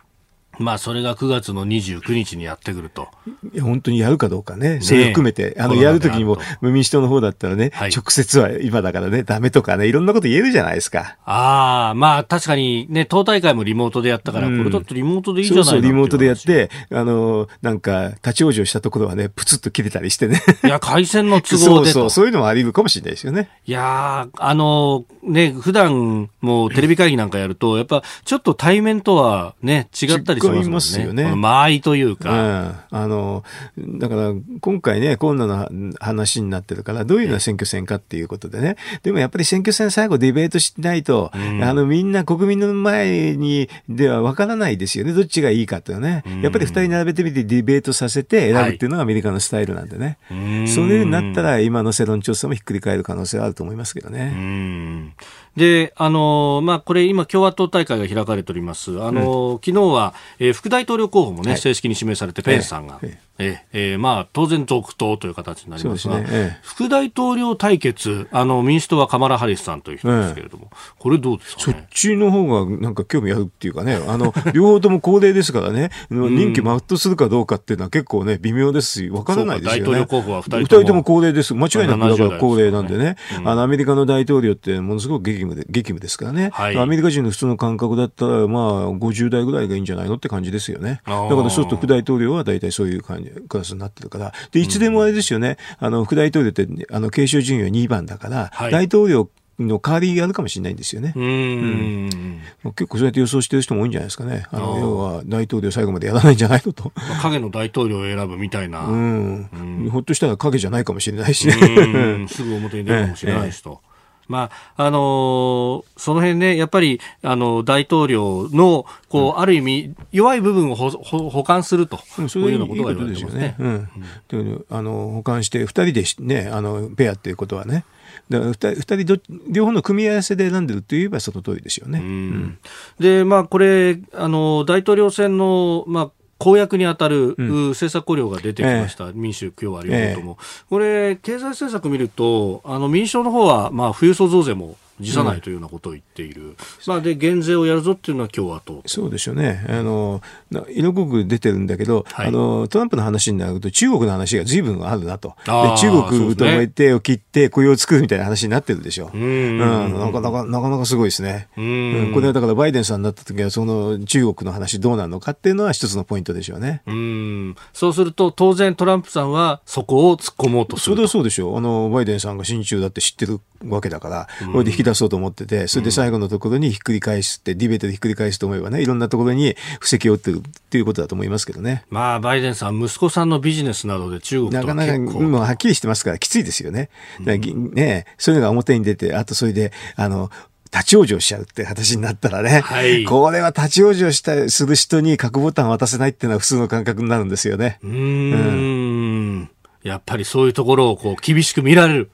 [0.60, 3.10] まあ、それが9月の29日にやってくると。
[3.54, 11.18] いや本当にやるかどうかね、それ含めて、あの、やるときにも民主党の方だったらね、はい直接は今だからね、ダメとかね、いろんなこと言えるじゃないですか。
[11.26, 20.42] ああ、まあ確かにね、党大会もリモートでやったから、うんこれだってリモートでいいじゃないそうそう、リモートでやっってあの、なんか、立ち往生したところはね、プツッと切れたりしてね。
[20.62, 20.68] 話。
[20.68, 21.70] いや、回線の都合でと。
[21.70, 23.50] そうそう、そういうのもあり得るかもしれないですよね。
[23.66, 30.64] いやー、あのね、普段もうテレビ会議なんかやると、やっぱちょっと対面とはね、違ったりしますもんね。
[30.64, 32.32] 違いますよねこの間合いといううか。
[32.32, 32.84] ん。
[32.92, 33.44] あの、
[33.78, 38.78] だから、今回ね、コロナの話になってるから、どういうような選挙戦かっていうことでね。
[39.04, 45.14] でもやっぱり選挙戦最後ディベートしないと、うんあの、みんな国民の前にではわからないですよね。
[45.14, 46.42] どっちがいいかっていうのねうん。
[46.42, 50.18] やっぱり二人並べてみてディベートさせて選ぶっていうのがアメリカのスタイルなんでね。
[50.32, 55.14] うんそれになったら今の世論調査もひっくり返る可能性はあると思いますけどうね。
[55.56, 59.02] んで、あのまあ、これ今共和党大会が開かれております。
[59.02, 61.60] あの昨日は、えー副大統領候補もね、はい。
[61.60, 63.26] 正式に指名されて、ペンスさんが、ええ。
[63.38, 63.96] ええ。
[63.96, 66.26] ーまあ、当然続投という形になりますが、ね。
[66.30, 66.60] ええ。
[66.62, 71.88] 副大統領対決、あの、民主党はカマラ・ハリスさんという人ですけれども、これどうですかそっね。
[71.94, 79.92] ちの方がなんか興味あるっていうかね、あの、 両方とも高齢ですからね、任期全うするかどうかっていうのは結構ね、微妙ですし、わからないですよね。
[79.92, 80.82] 大統領候補は二人二とも。
[80.82, 81.54] 人とも高齢です。
[81.54, 83.06] 間違いなくだか70ら高齢なんでね。
[83.06, 83.16] ね。
[83.40, 86.50] うんあの、アメリカの大統領ってものすごく激務で、激務ですからね。
[86.54, 91.02] はいアメリカ人の普通の感覚だったら、まあ、50代ぐらいがいいんじゃないのって感じですよね。
[91.06, 94.34] だからそうすると副大統領は大体そういう感じ、クラスになってるから。
[94.52, 95.58] で、いつでもあれですよね。
[95.80, 99.30] あの、副大統領って、あの、継承順位は2番だから、はい大統領
[99.60, 101.14] の代わりやるかもしれないんですよね。
[101.16, 102.42] うーん。
[102.76, 104.46] 結構そうやって予想してる人も多いんじゃないですかね。
[104.52, 106.92] あの要は大統領最後までやらないんじゃないのと。
[106.96, 108.86] まあ影の大統領を選ぶみたいな。
[108.86, 109.50] ううん
[109.86, 109.90] ん。
[109.90, 111.56] ひょっとしたら影じゃないかもしれないしね。
[111.56, 113.82] うんすぐ表に出るかもしれないしと。
[114.28, 124.66] まあ、あのーその辺ね、やっぱり、あの、大統領の、こう、ある意味、弱い部分をほほ補完すると、うんそこうれいうようなことがとですよ言われてますね。
[124.70, 127.86] あの、保管して、二人でしね、あの、ペアっていうことはね。
[128.30, 132.00] だから二人、二人ど、両方の組み合わせで選んでるって言えばその通りですよね。
[132.00, 132.58] うん。
[133.00, 137.70] で、まあ、これ、あの、大統領選の、まあ、公約に当たる、うん。
[137.70, 140.38] 政策綱領が出てきました、民主、共和両方とも、
[140.70, 146.56] これ、経済政策見ると、あの民主党の方は、まあ、富裕層増税も辞さないというようなことを言っている、
[146.88, 149.66] まあ、で減税をやるぞっていうのは共和党そうでしょうね。
[149.68, 155.36] あの、な色濃く出てるんだけど、はいあの、トランプの話になると中国の話が随分あるなと。
[155.46, 159.12] 中国とそうですねも手を切って雇用を作るみたいな話になってるでしょ。
[159.14, 161.48] ううんん、なかなか、なかなかすごいですね。
[161.58, 166.82] ううんん、これはだからバイデンさんになった時は、その中国の話どうなるのかっていうのは一つのポイントでしょうね。
[166.88, 171.58] うんそうすると、当然トランプさんはそこを突っ込もうとするとそれはそうでしょう。
[171.58, 181.86] あの、バイデンさんが親中だって知ってるわけだから、これで引き出そうと思ってて、それで最後のところにひっくり返すって、ディベートでひっくり返すと思えばね、いろんなところに布石を打ってるっていうことだと思いますけどね。
[181.90, 186.90] まあ、バイデンさん、息子さんのビジネスなどで中国とはなかなか、もうはっきりしてますからきついですよね。
[187.20, 190.30] ねそういうのが表に出て、あとそれで、あの、
[190.76, 197.80] 立ち往生しちゃうって話になったらね、はいこれは立ち往生したする人に核ボタン渡せないっていうのは普通の感覚になるんですよね。
[197.82, 199.50] うーん、
[199.84, 202.12] やっぱりそういうところをこう厳しく見られる。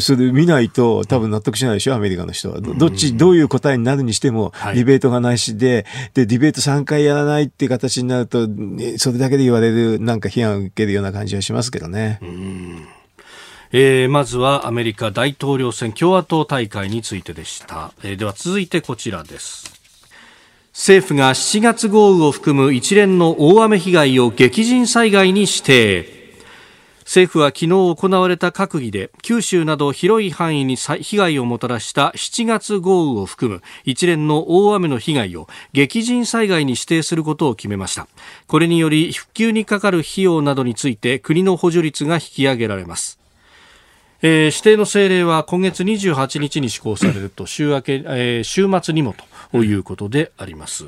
[0.00, 2.60] それ見ないと多分納得しないでしょ、アメリカの人は。
[2.60, 12.18] どどっち、どういう答えになるにしても、はいディベートがないしで、で、ディベート3回やらないっていう形になると、ねそれだけで言われる、なんか批判を受けるような感じはしますけどね。
[13.72, 17.92] えーまずはアメリカ大統領選共和党大会についてでした。
[18.02, 19.72] えーでは続いてこちらです。
[20.72, 26.19] 政府が7月豪雨を含む一連の大雨被害を激甚災害に指定。
[27.10, 38.06] 政府は昨日行われた閣議で九州など広い範囲に被害をもたらした7月豪雨を含む一連の大雨の被害を激甚災害に指定することを決めました。
[38.46, 43.18] これにより復旧にかかる費用などについて国の補助率が引き上げられます。
[44.22, 49.14] えー、指定の政令は今月28日に施行されると週明け、えー、週末にも
[49.52, 50.86] ということであります。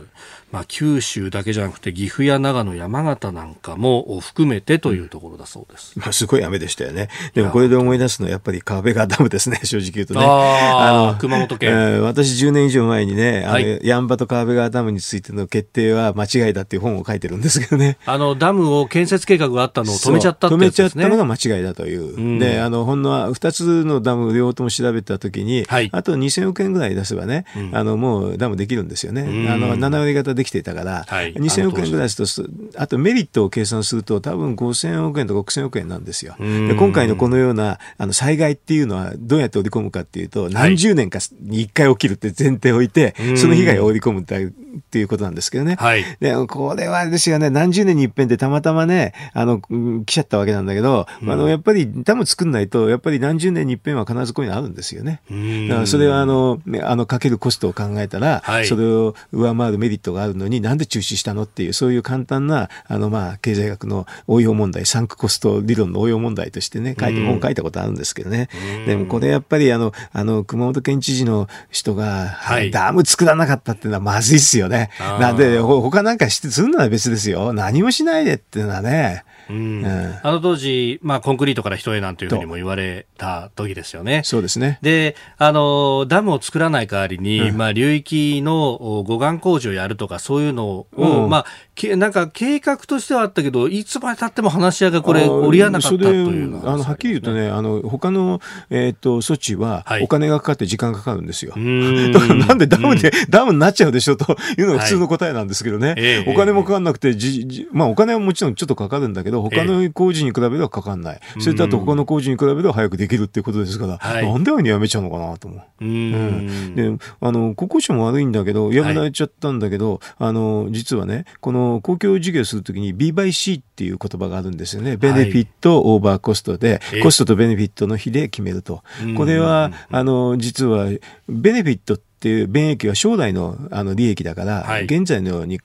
[0.53, 5.99] まあ、九州だけじゃなくて岐阜や長野、山形なんかも含めてというところだそうです。
[5.99, 7.09] まあ、すごい雨でしたよね。
[7.33, 10.21] でもこれで思い出すのはやっぱり川辺川ダムですね、 正直言うとね。
[10.23, 17.97] あの熊本県、えー、私10年以上前にね、あの、はい、ヤンバと川辺川ダムについての決定は間違いだっていう本を書いてるんですけどね。
[18.05, 22.15] あの、ダムを建設計画があったのを止めちゃったって、ね、止めちゃったのが間違いだという。
[22.15, 29.23] うん、で、あの、ほんの2つのダム両方とも調べたときに、はい、あと2000億円ぐらい出せばね、うん、あの、もうダムできるんですよね。
[29.49, 31.25] あの、7割方できていたから、はい。
[31.25, 36.35] はい、2000億円ぐらいですと、あとメリットを計算すると、多分5000億円とか6000億円なんですよ。
[36.39, 45.77] で今回のこのようなあの災害っていうのは、どうやって織り込むかっていうと、何十年かに1回起きるって前提を置いて、その被害を織り込むっていうことなんですけどね。
[45.79, 55.21] はい、でこれはですよね、何十年に一遍でたまたまね、あの来ちゃったわけなんだけど、あのやっぱりダム作んないと、やっぱり何十年に一遍は必ずこういうのあるんですよね。
[55.69, 68.49] だからそれはあの、あのかけるコストを考えたら、はい、それを上回るメリットがあるのに、なんで中止したのっていう、そういう簡単な、あの、まあ、経済学の応用問題、サンクコスト理論の応用問題としてね、書いて、本書いたことあるんですけどね。
[68.87, 74.91] でも、これやっぱり、あの、あの、熊本県知事の人が、はい、ダム作らなかったっていうのはまずいっすよね。
[74.99, 77.53] なんで、他なんかしてするのは別ですよ。
[77.53, 79.85] 何もしないでっていうのはね、うん、
[80.23, 84.23] あの当時、まあ、コンクリートから人へなんていうふうにも言われた時ですよね。
[84.25, 84.79] そうですね。
[84.83, 101.53] で、あの、ダムを作らない代わりに、うん、まあ、流域の護岸工事をやるとか、そういうのを、うん、まあ、けなんか計画としてはあったけど、いつまでたっても話し合いがこれ、折り合わなかったというあのはっきり言うとね、あの他の、えーと、措置はお金がかかって時間がかかるんですよ。
[101.53, 105.95] はい、だからなんでダムで、ダムになっちゃうでしょというのが普通の答えなんですけどね、は
[106.31, 115.63] い、お金もかかんなくてじじ、まあ、お金はもちろんちょっとかかるんだけど、他の工事に比べればかかんない、それとあと他の工事に比べれば早くできるっていうことですから、はい、なんでにやめちゃうのかなと思う。
[115.81, 124.97] うん、であの国交省も悪いんだけど、やめられちゃったんだけど、あの実はね、この公共事業するときに B by C っていう言葉があるんですよね。
[124.97, 128.83] ベネフィット、オーバーコストで、コストとベネフィットの比で決めると。
[129.17, 130.87] これは、あの、実は、
[131.29, 135.59] ベネフィットっていう便益は将来のあの利益だから、はい、現在のように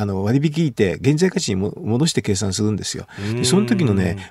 [0.00, 3.06] あの割引いて現在価値に戻して計算するんですよ。
[3.34, 4.30] でその時のね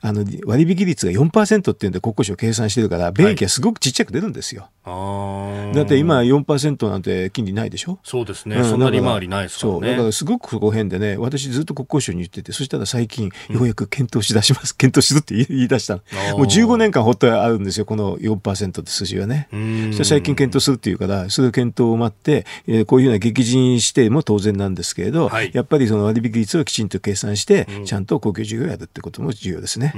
[0.00, 4.68] あの割引率が4%っていうんで国交省計算してるから便益はすごくちっちゃく出るんですよ。
[4.82, 7.98] はい、だって今4%なんて金利ないでしょ？
[8.02, 9.80] そうですね、うん、そんな利回りないですからね。
[9.80, 16.00] そうだからすごくそこ変でね私ずっと国交省に言っててそしたら最近ようやく検討しだします、うん、検討するって 言い出したの。
[16.38, 19.48] もう15年間ほっとあるんですよこの4%って数字はね。
[19.50, 29.64] そして最近検討するっていうからそれを検討を待って、えー、こういうような激甚しても当然なんですけれど、はい、やっぱりその割引率をきちんと計算して、ちゃんと公共事業をやるってことも重要です。
[29.64, 29.94] ですね。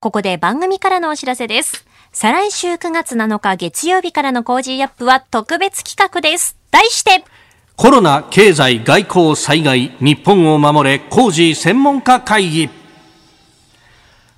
[0.00, 1.84] ここで番組からのお知らせです。
[2.12, 6.56] 再来週9月7日月曜日からの Cozy Up は特別企画です。
[6.70, 7.24] 題して、
[7.76, 12.70] コロナ、経済、外交、災害、日本を守れ、 Cozy 専門家会議。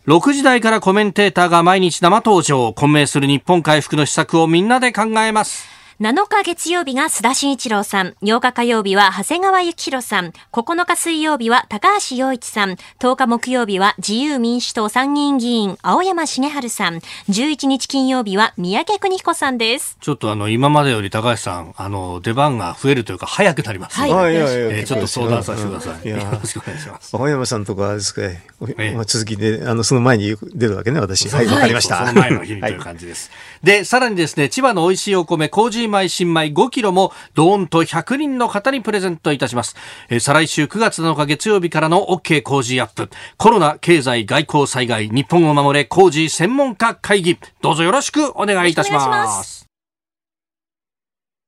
[0.07, 2.73] 6時台からコメンテーターが毎日生登場。
[2.75, 5.74] 混迷する日本回復の施策をみんなで考えます。
[6.01, 16.97] 7日月曜日が須田慎一郎さん、8日火曜日は長谷川幸宏さん、9日水曜日は高橋洋一さん、10日木曜日は自由民主党参議院議員青山茂春さん、
[17.29, 19.97] 11日金曜日は三宅邦彦さんです。
[20.01, 23.97] ちょっとあの、今までより高橋さん、あの、出番が増えるというか早くなります。
[23.97, 24.13] はい。
[24.13, 26.09] はい、えー、ちょっと相談させてください。
[26.09, 27.17] よろしくお願いします。
[27.17, 31.29] 青山さんとかですか、えー、続きで、あの、その前に出るわけね、私。
[31.29, 32.05] はい、わかりました。
[32.05, 33.31] その前の日にという感じです。
[33.63, 35.49] で、さらにですね、千葉の美味しいお米、
[35.85, 39.77] 麹米新米5キロも、ドーンと100人の方にプレゼントいたします。
[40.09, 43.11] えー、再来週9月7日月曜日からの OK 麹アップ。
[43.37, 47.39] コロナ、経済、外交災害、日本を守れ、麹専門家会議。
[47.61, 49.67] どうぞよろしくお願いいたします。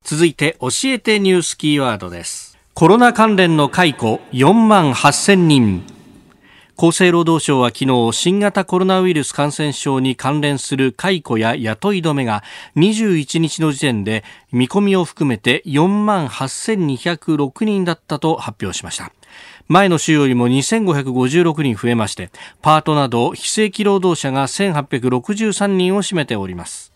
[0.03, 2.57] 続いて、教えてニュースキーワードです。
[2.73, 5.96] コロナ関連の解雇4万8000人。
[6.79, 12.43] 厚生労働省は昨日新型コロナウイルス感染症に関連する解雇や雇い止めが
[12.75, 19.11] 21日の時点で見込みを含めて4万8206人だったと発表しました
[19.67, 22.29] 前の週よりも2556人増えまして
[22.61, 26.93] パートなど非正規労働者が1863人を占めております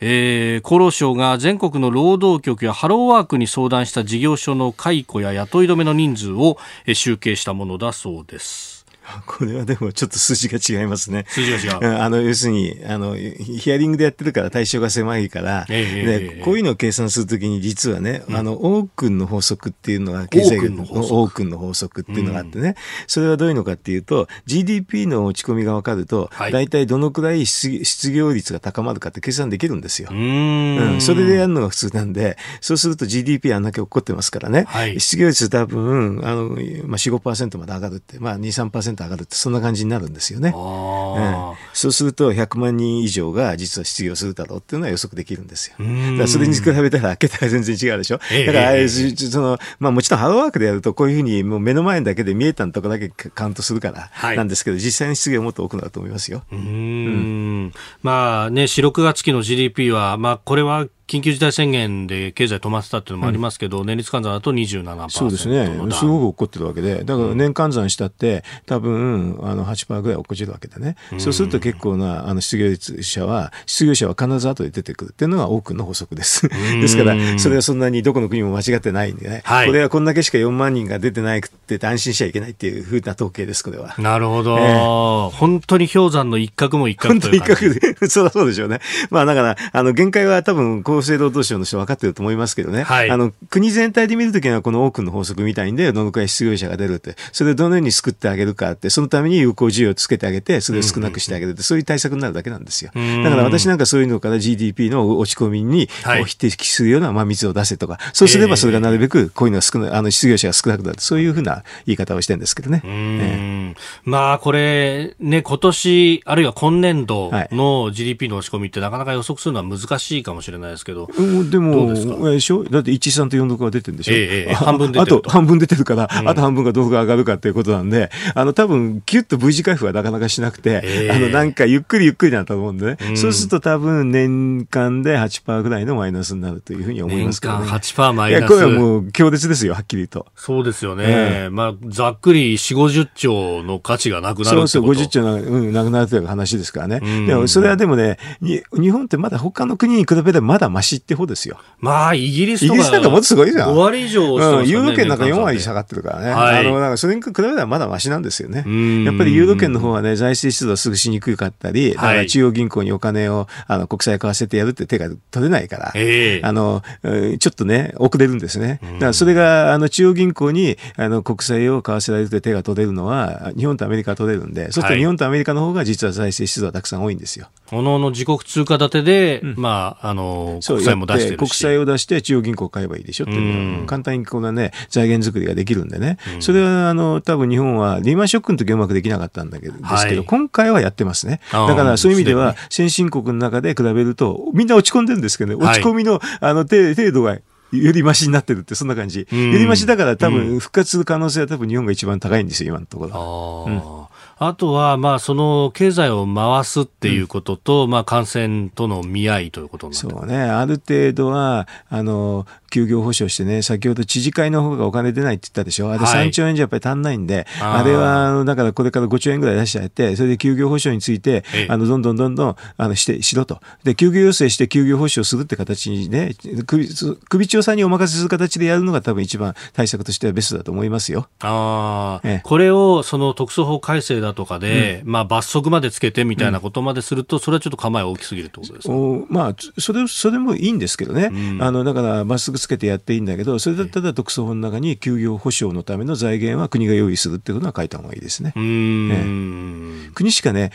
[0.00, 6.58] えー、厚労省が全国の労働局やハローワークに相談した事業所の解雇や雇い止めの人数を、
[6.92, 8.83] 集計したものだそうです。
[9.26, 11.24] これはでもちょっと数字が違いますね。
[11.28, 11.78] 数字が違う。
[11.80, 21.14] うんあの、要するに、あの、ヒアリングでやってるから対象が狭いから、えこういうのを計算するときに実はね、あの、オークンの法則っていうのが、経済学の法則。
[21.14, 22.74] オークンの法則っていうのがあってね、
[23.06, 26.52] それはどういうのかっていうと、GDP の落ち込みが分かると、はい。
[26.52, 30.08] 大体どのくらい失失業率が高まるかって計算できるんですよ。
[30.10, 30.94] うーん。
[30.94, 35.00] うん、それでやるのが普通なんで、そうすると GDP あんだけ起こってますからね、はい。
[35.00, 40.52] 失業率多分、あの、まあ、4、5%まで上がるって、まあ2、3%上がるって、そんな感じになるんですよね。
[40.54, 45.74] あうんそうすると100万人以上が実は失業するだろうっていうのは予測できるんですよ。
[45.80, 48.20] ーうーんだからそれに比べたら桁が全然違うでしょ？
[48.30, 56.42] ええだから、ええそその、まあもちろんハローワークでやるとこういうふうにもう目の前だけで見えたとこだけカウントするからはいなんですけど、実際に失業はもっと多くなると思いますよ。
[56.52, 70.96] うーんまあね、4、6月期の GDP は、まあこれは緊急事態宣言で経済止まってたっていうのもありますけど、年率換算だと27%そうですねすごく落っこってるわけで、だから年換算したって、多分、あの、8%ぐらい落っこちるわけでね。
[71.18, 76.48] そうすると結構な、あの、失業率者は、失業者は必ず後で出てくるっていうのが多くの法則です。
[76.48, 79.42] ですから、それはそんなにどこの国も間違ってないんでね。
[79.44, 83.94] はいこれはこんだけしか4万人が出てないくって安心しちゃいけないっていうふうな統計です、これは。
[83.98, 87.80] なるほど、え本当に氷山の一角も一角本当に一という感じ。
[87.80, 88.80] 角で、 そりゃそうでしょうね。
[89.10, 92.82] まあだから、あの、限界は多分厚生労働省の人分かってると思いますけどね。
[92.82, 102.90] はいあの、国全体で見るときにはこの多くの法則みたいんで、どのくらい失業者が出るって、それでどのように救ってあげるかって、そのために有効需要をつけてあげて、それを少なくしてあげるって、そういう対策になるだけなんですよ。
[102.98, 111.00] んだから私なんかそういうのから GDP の落ち込みに、はいを否定するような、まあ、水を出せとか、そうすればそれがなるべく、こういうのが少ない、あの、失業者が少なくなる。
[111.00, 112.82] そういうふうな言い方をしてるんですけどね。
[112.84, 122.14] うーんまあこれ、ね、今年、あるいは今年度の GDP の落ち込みってなかなか予測するのは難しいかもしれないですけど、うんでどうも、ですか？
[122.20, 122.64] あれでしょ？
[122.64, 132.96] だって1、3と4度が出てるんでしょ、ええ半分出てるとあと半分出てるから、あと半分がどうが上がるかっていうことなんで、あの、多分、キュッと V 字回復はなかなかしなくて、ええあの、なんかゆっくりゆっくりなんだと思うんでね。
[133.10, 137.66] うんそうすると多分年間で8%ぐらいのマイナスになるというふうに思い年ますけどね。
[137.66, 138.72] 間8%マイいや、ナこれはス。
[138.74, 140.26] もう強烈ですよ、はっきりと。
[140.36, 141.04] そうですよね。
[141.06, 147.00] えまあ、ざっくり4、50兆の価値がなくなるそうそう、50兆な、うん、なくなるという話ですからね。
[147.02, 151.58] うんでも、それはでもね、に日本ってまだ他の国に比べればまだマシって方ですよ。
[151.78, 152.66] まあ、イギリス。
[152.66, 156.30] イギリスなんかもっとすごいじゃん5割以上ねうん、ユーロ圏なんか4割下がってるからね。
[156.32, 159.04] はいあの、なんかそれに比べたらまだマシなんですよねうん。
[159.04, 168.80] やっぱりユーロ圏の方はね、財政出動はすぐしにくかったり、だかはいら中央銀行にお金を、あの、国債買わせてやるって手が取れないから、ええあの、うんちょっとね、遅れるんですね。
[168.82, 177.48] だからそれが、あの、中央銀行に、あの、国債を買わせられるって手が取れるのは、日本とアメリカは取れるんで、そうするはいと日本とアメリカの方が実は財政出動はたくさん多いんですよ。
[177.63, 181.48] おのおの自国通貨建てで、まあ、あの、国債も出して国。
[181.48, 186.18] 債を出して中央銀行を買えばいいでしょっていう簡単にこんなね、財源作りができるんでね。
[186.40, 191.40] それは、あの、多分日本はリーマンショックの時はうまくできなかったんだけど、ですけど、はい今回はやってますね。
[191.52, 197.38] だからそういう意味ではす、先進国の中で比べると、みんな落ち込んでるんですけどね、はい落ち込みの、あの、程程度が、
[197.72, 199.20] よりマシになってるって、そんな感じ。
[199.20, 204.08] ようんりマシだから多分、復活する可能性は多分日本が一番高いんですよ、今のところ。
[204.08, 215.92] あーあとは、まあ、その経済を回すっていうことと、まあ、感染との見合いということにそうね、ある程度は、あの、休業保障してね、先ほど知事会の方がお金出ないって言ったでしょ。
[215.92, 216.28] あれはい。
[216.28, 217.78] 3兆円じゃやっぱり足んないんで、あー。
[217.80, 223.60] あれは、だからこれから5兆円ぐらい出してやって、それで休業保障についてええ、あの、どんどんどんどん、あの、して、しろと。
[223.84, 226.32] で、休業要請して休業保障するって形にね、
[226.66, 226.88] 首、
[227.28, 231.28] 首長さんにお任せする形でやるのが多分一番対策としてはベストだと思いますよ。
[231.42, 232.40] ああ、ええ。
[232.42, 238.94] これをその特措法改正だとかで、まあ罰則までつけてみたいなことまですると、それはちょっと構え大きすぎるってことですか？
[238.94, 241.28] おまあ、つそれ、それもいいんですけどね。
[241.30, 248.58] うんあの、だから、まっすぐつけてやっていいんだけど、それだったら特措法の中に休業保障のための財源は国が用意するっていうことは書いた方がいいですねう。
[248.58, 250.10] ーん。
[250.14, 250.70] 国しかね、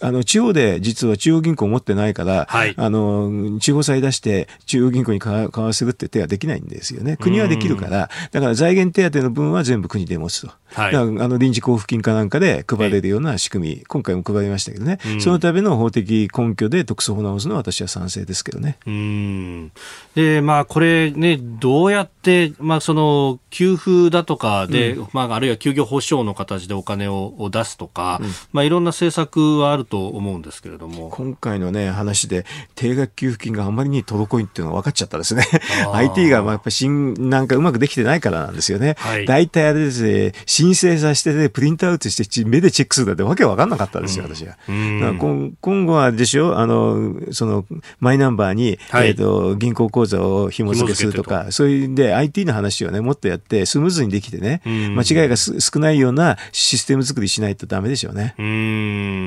[0.00, 7.16] あの地方で実は中央銀行持ってないから、はいあの地方債出して中央銀行に買わせるって手はできないんですよね。
[7.16, 10.50] 国はできるから、だから財源手当の分は全部国で持つと。
[10.74, 18.78] はいあの臨時交付金かなんかで配れるような仕組み、今回も配りましたけどね、うんそのための法的根拠で特措法を直すのは私は賛成ですけどね。
[18.86, 19.72] うーん
[20.14, 28.20] で、まあ、これね、どうやって、まあ、その、給付だとかで、まあ、あるいは休業保障の形でお金をを出すとか、
[28.52, 31.10] まあ、いろんな政策はあると思うんですけれども。
[31.10, 35.44] 今回のね、話で、定額給付金があまりに滞りっていうのが分かっちゃったですね。
[35.92, 38.96] IT がまあやっぱ新なんかうまくできてないからなんですよね。
[38.98, 44.56] はい大体あれですね、申請させてね、プリントアウトしてち目でチェックするなんてわけわかんなかったんですよ、私は。
[44.66, 47.64] 今今後はでしょあの、その、
[48.00, 58.34] マイナンバーに、はいえっ、と、銀行口座を紐付けするとか、そういうんで IT の話をね、もっとやって、スムーズにできてね、うん間違いがす少ないようなシステム作りしないとダメでしょうね。
[58.38, 58.44] うー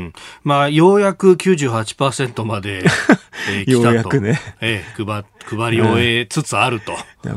[0.08, 0.14] ん。
[0.44, 2.84] まあ、ようやく98%まで、
[3.68, 4.40] ようやくね。
[4.62, 6.94] ええ配、配り終えつつあると。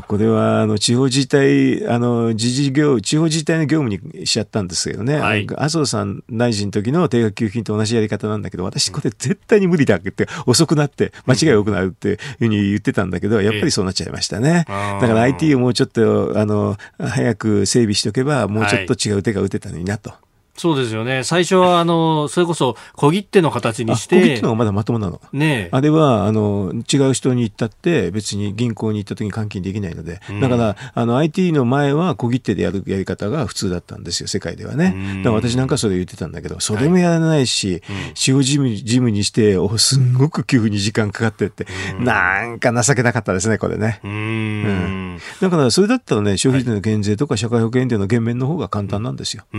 [0.07, 5.15] これは、あの、地方自治体、あの、自治業、地方自治体の業務にしちゃったんですけどね。
[5.15, 14.65] はい麻生さん大臣の時の定額給付金と同じやり方なんだけど、私これ絶対に無理だって、遅くなって、間違いが多くなるっていうふうに言ってたんだけど、やっぱりそうなっちゃいましたね。
[14.67, 20.13] あーだから IT をもうちょっと、あの、早く整備しておけば、もうちょっと違う手が打てたのになと。
[20.55, 21.23] そうですよね。
[21.23, 25.21] 最初は、あの、それこそ小切手の形にしあ小切て手の方がまだまともなの。
[25.33, 34.93] ねえあれは、あの、違う人に行ったって、別に銀行に行った時に換金できないので、だから、あの、IT の前は小切手でやるやり方が普通だったんですよ、世界ではね。
[34.95, 37.81] うんだから私なんかそれ言ってたんだけど、それもやらないし、
[38.13, 41.65] 地方事務事務にして、おすんごく給付に時間かかってって、
[41.99, 43.99] なんか情けなかったですね、これね。
[44.03, 45.19] うーん。
[45.39, 49.43] だから、それだったらね、消費税の減税とか社会保険料の減免の方が簡単なんですよ。
[49.53, 49.57] う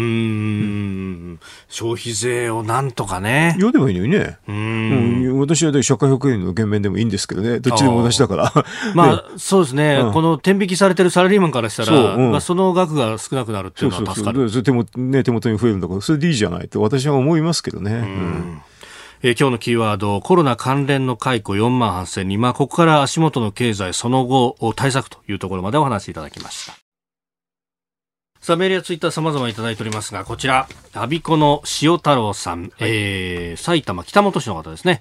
[0.93, 0.97] ー
[1.35, 1.41] ん。
[1.69, 3.57] 消費税をなんとかね。
[3.59, 4.39] 要でもいいのにね。
[4.49, 8.53] うんん、私は社会保険料の減免でもいいんですけどね、どっちでも同じだから。
[8.95, 14.05] まあ、そうですね、うんこの天引きされてるサラリーマンからしたそうら、うんまあ、その額が少なくなるっていそううそうそう。
[14.05, 14.45] のは助かる。
[14.45, 17.93] でそれ手元,、ね、手元に増えるんだから、それでいいじゃないと私は思いますけどね。
[17.93, 18.63] うん
[19.25, 26.75] えー今日のキーワード、コロナ関連の解雇4万8000人、まあ、ここから足元の経済、その後、対策というところまでお話しいただきました。
[28.43, 35.01] さあ、メールやツイッター様々いただいておりますが、こちら、アビコの塩太郎さん、えー、埼玉北本市の方ですね。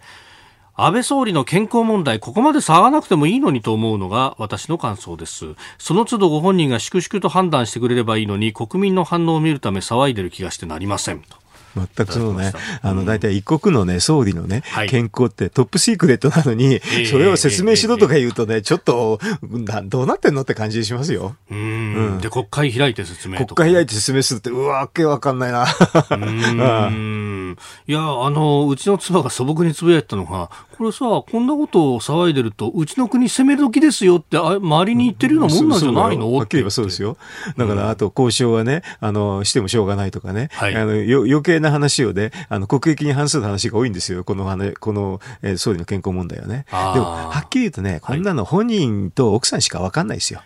[0.75, 5.55] 安倍総理の健康問題、ここまで騒がなくてもいいのにと思うのが私の感想です。
[5.79, 11.21] その都度ご本人が粛々と判断してくれればいいのに、国民の反応を見るため騒いでる気がしてなりません。
[11.21, 11.35] と
[11.75, 12.53] 全くそうね。
[12.81, 21.35] あの、大体一国のね、総理のねはい、健康ってトップシークレットなのにえ、それを説明しろとか言うとね、ちょっと、などうなってんのって感じしますよ。
[21.49, 22.21] うーん。
[22.21, 23.47] で、国会開いて説明国。
[23.49, 25.63] 会開いて説明するって、うわ、わけわかんないな。
[25.63, 27.57] うー ん。
[27.87, 30.49] いや、あの、うちの妻が素朴につぶやいたのが、
[30.81, 37.17] これさ、こんなことを騒いでると、うちの国攻める時ですよって、あ周りに言ってるようなもんなんじゃないのはっきり言えばそうですよ。
[37.55, 44.23] だから、あと、交渉はね、あの、してもしょうがないとかね、はいあの、よ余計な話をね、あの、国益に反する話が多いんですよ。
[44.23, 46.65] この話、この、えー総理の健康問題はね。
[46.71, 50.41] でも、はっきり言うとね、こんなの本人と奥さんしかわかんないですよ。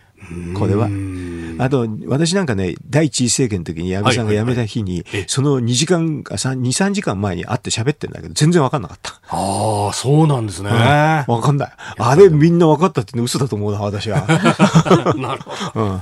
[0.58, 0.90] これは。
[1.58, 9.14] あと、私なんかね、第一次政権の時に安倍さんが辞めた日に、ええその2時間、あさ2、3時間前に会って喋ってんだけど、全然わかんなかった。
[9.30, 10.70] ああ、そうなんですね。
[10.70, 11.72] わかんない。
[11.98, 14.26] あれみんなわかったっての嘘だと思うな、私は。
[15.16, 15.86] なるほど。
[15.86, 16.02] うん。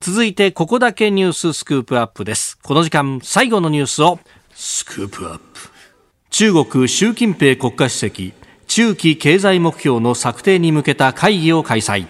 [0.00, 2.56] 続いて、ここだけニューススクープアップです。
[2.62, 4.18] この時間、最後のニュースを、
[4.54, 5.44] スクープアップ。
[6.30, 8.32] 中国習近平国家主席、
[8.66, 12.06] 中期経済目標の策定に向けた会議を開催。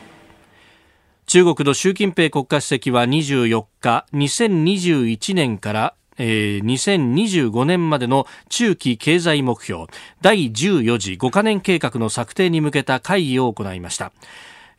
[1.29, 9.89] 中国の習近平国家主席は24日、2021年からえー2025年までの中期経済目標
[10.23, 14.11] 第14次5カ年計画の策定に向けた会議を行いました。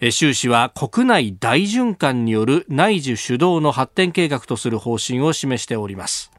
[0.09, 6.31] 習氏は国内大循環による内需主導の発展計画とする方針を示しております。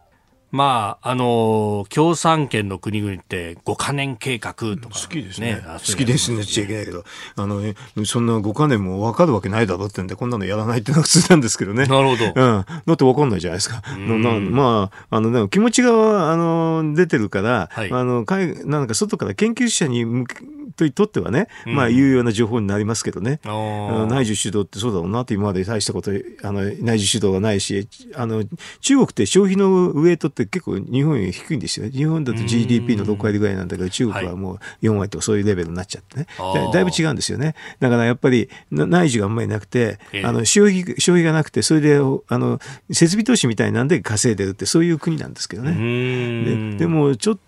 [0.51, 5.63] まあ、あのー共産圏の国々って5カ年計画とか、好きですね。
[5.67, 7.05] あ好きですねちゃいけないけど、
[7.37, 7.75] あのね、
[8.05, 11.87] そんな5カ年も分かるわけないだろってんで、こんなのやらないってのが普通なんですけどね。
[11.87, 12.27] なるほど。
[12.27, 12.33] うん。
[12.35, 13.83] だって分かんないじゃないですか。
[13.99, 20.37] まあ、あの、でも気持ちが、あの、出てるから、はいあの、海なんか外から研究者に向け、
[20.77, 23.41] ととってはね、まあ、有用な情報になりますけどね。
[23.45, 26.11] あ内需主導ってそうだろうなって今まで大したこと、
[26.43, 28.45] あの、内需主導がないし、あの、
[28.81, 31.89] 中国って消費のウエイトって結構日本より低いんですよ。
[31.89, 36.27] 日本だと GDP の6割ぐらいなんだけど、中国はもう4割とかそういうレベルになっちゃってね。
[36.39, 37.55] だだいぶ違うんですよね。
[37.79, 42.61] だからやっぱりな内需があんまりなくて、ええあの、消費、消費がなくて、それで、あの、
[42.91, 46.73] 設備投資みたいなんで稼いでるって、そういう国なんですけどうね。
[46.73, 47.41] ででもちょっと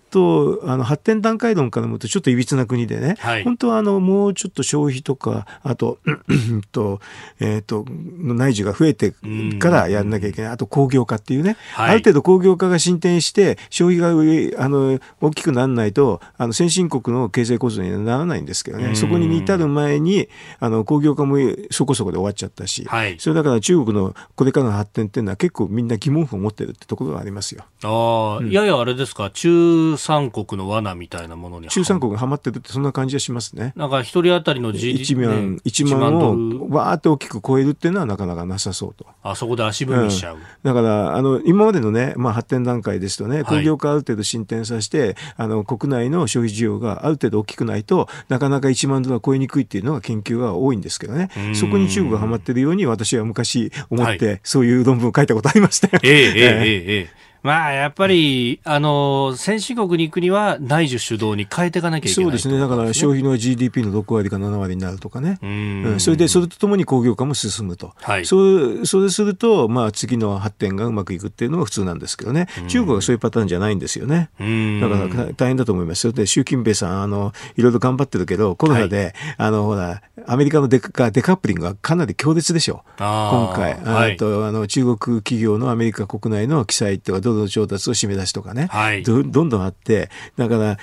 [0.63, 3.43] あの発展段階論から見るとちょっといびつな国でね、はい。
[3.43, 6.99] 本当はあのもうちょっと消費とかあとうんと,、
[7.39, 9.13] えー、と内需が増えて
[9.59, 10.51] からやんなきゃいけない。
[10.51, 11.89] あと工業化っていうね、はい。
[11.91, 18.83] ある程度工業化が進展して消費が上あの大きくならないとあの先進国の経済構造にはならないんですけどうん。
[18.83, 21.37] ねそこに至る前にあの工業化も
[21.71, 23.17] そこそこで終わっちゃったし、はい。
[23.19, 27.65] それだから中国のこれからの発展っていうのは結構みんな疑問符を持ってるってところがありますよ。
[27.83, 33.71] ああ、ややあれですか、中三国の罠みたいなものに中三国がはまってるってそんな感じがしますね。
[33.77, 39.05] なんか一人当たりの GDP、1万、一万をわーって大きく超えるっていうのはなかなかなさそうと。
[39.23, 40.35] あそこで足踏みしちゃう。
[40.35, 51.29] うん、だから、あの、今までのね、まあ発展段階ですとね、工業化ある程度進展させて、はい、あの、国内の消費需要がある程度大きくないと、なかなか1万ドルは超えにくいっていうのが研究が多いんですけどね。
[51.53, 55.99] そこに中国がはまってるように私は昔思って、はい、そういう論文を書いたことありましたよ。
[56.03, 57.32] ええええええ。
[57.43, 62.57] まあ、やっぱり、あの、先進国に行くには内需主導に変えていかなきゃいけない、そうですね。
[62.57, 65.39] だから消費の GDP の6割か7割になるとかね。
[65.41, 67.91] うん、それで、それとともに工業化も進むと。
[67.97, 68.25] はい。
[68.25, 72.47] そう、それすると、まあ、次の発展がうまくいくっていうのが普通なんですけどね。
[72.69, 74.29] 中国はそういうパターンじゃないんですよね。
[74.39, 74.79] うん。
[74.79, 76.13] だから大変だと思いますよ。
[76.13, 79.13] で、習近平さん、あの、いろいろ頑張ってるけど、コロナで、はい、
[79.49, 82.83] あの、ほら、アメリカのデカデカップリングがかなり強烈でしょ。
[82.97, 83.77] 今回。
[83.83, 90.77] はい、と、あの、中国企業のアメリカ国内の記載っては、どの調達を締め出しとかね、はい、どどんどんあって、だから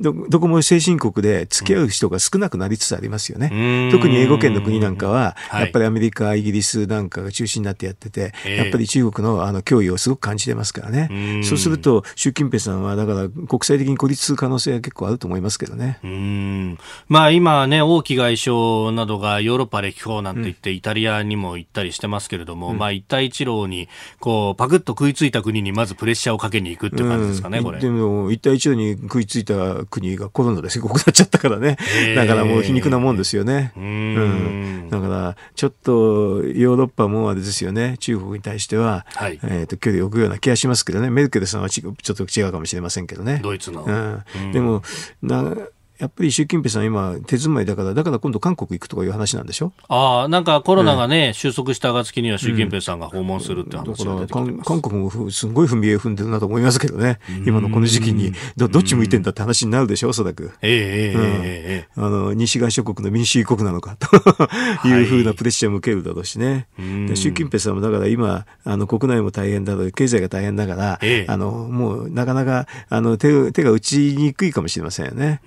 [0.00, 3.90] ど、どこも先進国で付き合う人が少なくなりつつありますよね。
[3.90, 11.42] 特に英語圏の国なんかは、やっぱりアメリカ、イギリスなんかが中心になってやってて、やっぱり中国のあの脅威をすごく感じてますからね。
[11.44, 15.98] そうすると、習近平さんは、だから国際的に孤立する可能性は結構あると思いますけどね。
[16.02, 16.78] うん。
[17.08, 23.88] まあ、今ね、王毅外相などがヨーロッパ歴訪なんて言って、イタリアにも行ったりしてますけれども、うん、まあ、一帯一路に、
[24.20, 27.78] こう、パクッと食いついた国にまずプレッシャーをかけに行くっていう感じですかね、うん、これ。
[27.78, 31.76] でも、一帯一路に食いついた国がコロナですごくなっちゃったからね。
[32.14, 33.72] だからもう皮肉なもんですよね。
[33.76, 34.88] うん。
[34.90, 43.40] だから、ちょっとヨーロッパもあれですよね、中国に対しては、はい、えっ、と、距離を置くような気がしますけどね、メルケルさんはちょっと違うかもしれませんけどね。
[43.42, 43.84] ドイツの。
[43.84, 44.52] うん。
[44.52, 44.82] でも、
[45.22, 45.54] な、
[45.98, 49.72] やっぱり習近平さん今手詰まりだから、だから今度韓国行くとかいう話なんでしょ？
[49.88, 57.18] ああ、なんかコロナがね、うん、収束した暁には習近平さんが訪問するって話が出て韓国もすごい踏み絵踏んでるなと思いますけどね。
[57.46, 60.08] 今のこの時期にど、どっち向いてんだって話になるでしょ？
[60.08, 60.52] おそらく。
[60.62, 64.88] あの、西側諸国の民主主義国なのかと。
[64.88, 65.02] い。
[65.02, 66.66] うふうなプレッシャーも受けるだろうしね。
[66.76, 75.40] はい、習近平さんもだから今、あの、国内も大変だろう、経済が大変だから、ええ、あの、もうなかなか、あの、手、手が打ちにくいかもしれませんよね。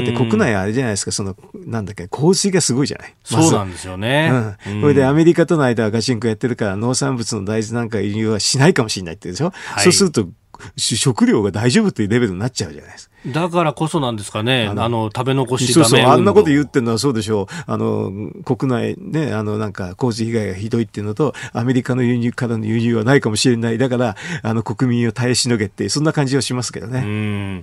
[0.00, 3.14] だって国内あれじゃないですか、その、なんだっけ、洪水がすごいじゃない？
[3.24, 4.56] そうなんですよね。
[4.66, 4.80] うん。
[4.80, 10.28] それでアメリカとの間はガチンコやってるから、農産物の大豆なんか輸入はしないかもしれないってでしょ、はい、そうすると、
[10.76, 13.10] 食料が大丈夫っていうレベルになっちゃうじゃないですか。
[13.26, 17.46] だからこそなんですかね、あの、食べ残しそうそう、あんなこと言ってるのはそうでしょう。
[17.66, 18.10] あの、
[18.44, 23.78] 国内ね、あの、なんか、洪水被害がひどいっていうのと、アメリカの輸入からの輸入はないかもしれない。
[23.78, 27.00] だから、あの、国民を耐えしのげって、そんな感じはしますけどね。
[27.00, 27.08] うんう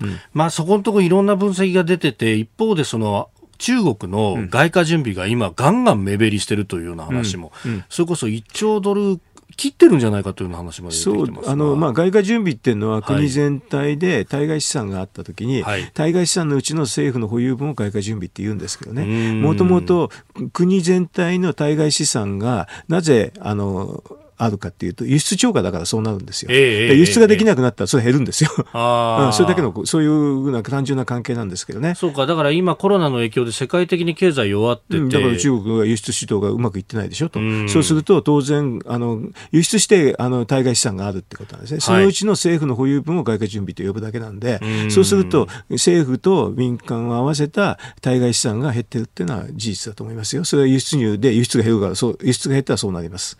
[0.05, 9.19] ん、まあ、そこのところいろんな分析が出てて、一方でその、中国の外貨準備が今、ガンガン目減りしてるというような話も、うんうん、それこそ1兆ドル
[9.55, 20.11] 切ってるんじゃないかという話もそうあの、まあ、外貨準備っていうのは国全体で対外資産があったときに、はい、対外資産のうちの政府の保有分を外貨準備って言うんですけどね、もともと
[20.53, 24.03] 国全体の対外資産がなぜあの
[24.37, 26.49] あるかっていうと、輸出超過だからそうなるんですよ。
[26.51, 28.51] えー、輸出ができなくなったらそれ減るんですよ。
[28.73, 31.95] あ それだけの、そういうな単純な関係なんですけどね。
[31.95, 37.39] そうか、だから今コロナの影響で世界的に経済弱ってて、うん、だから中国が輸出主導がうまくいってないでしょと。
[37.39, 39.21] うそうすると当然、あの、
[39.51, 41.79] 輸出してあの対外資産があるってことなんですね。
[41.79, 44.59] そのうちの政府の保有分を外貨準備と呼ぶだけなんで、
[44.89, 50.43] そうすると政府と民間を合わせた対外資産が減ってるっていうのは事実だと思いますよ。
[50.43, 53.37] それは輸出入で輸出が減るから、そう、輸出が減ったらそうなります。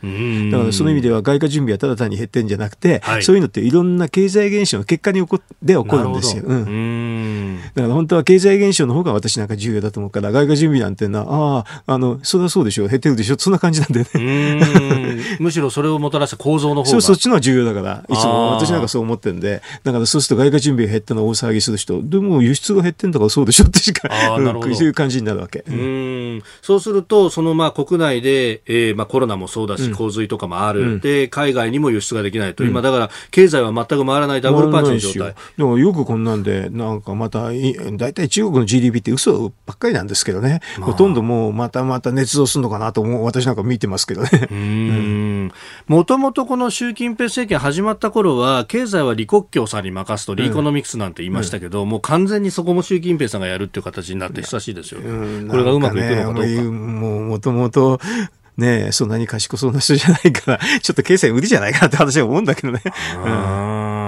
[0.52, 6.44] だからその意味では外貨準備はただ単に減ってるんじゃなくて、はい、そういうのっていろんな経済現象の結果に起こで起こるんですよ。
[6.46, 14.08] うん、だから本当は経済現象の方が私なんか重要だと思うから、外貨準備なんてのは、ああ、あの、それはそうでしょ、減ってるでしょ、そんな感じなんでね。
[15.40, 16.88] むしろそれをもたらした構造の方が。
[16.90, 18.54] そう、そっちのが重要だから、いつも。
[18.54, 25.64] 私なんかそう思ってるんで、だからそうすると外貨準備が減ったのを大騒ぎする人、でも輸出が減ってんだからそうでしょってしか、うん、そういう感じになるわけ。
[25.68, 26.44] うん。
[26.62, 30.77] そうすると、そのまあ国内で、えー、まあコロナもそうだし、洪水とかもある。
[30.80, 35.36] うん、で、海外にも輸出ができないと、うん、今だから経済は全く回らないダブルパンチの状態。
[35.58, 37.50] でもよくこんなんで、なんかまた、
[37.94, 45.50] 大体中国の GDP って嘘ばっかりなんですけどね、まあ、ほとんどもうまたまた捏造するのかなと思う、私なんか見てますけどね。
[45.88, 56.72] もともとこの習近平政権始まった頃は、経済は李克強さんに任すと、リーコノミクスなんて言いましたけど、うん、もう完全にそこも習近平さんがやるっていう形になって久しいですよ、ね、これがうまくいくのかどうか。
[56.98, 58.00] もうもともと
[58.58, 62.82] ねえそんなに賢そうな人じゃないから、ちょっと経済無理じゃないかなって私は思うんだけどね。
[63.24, 64.07] うん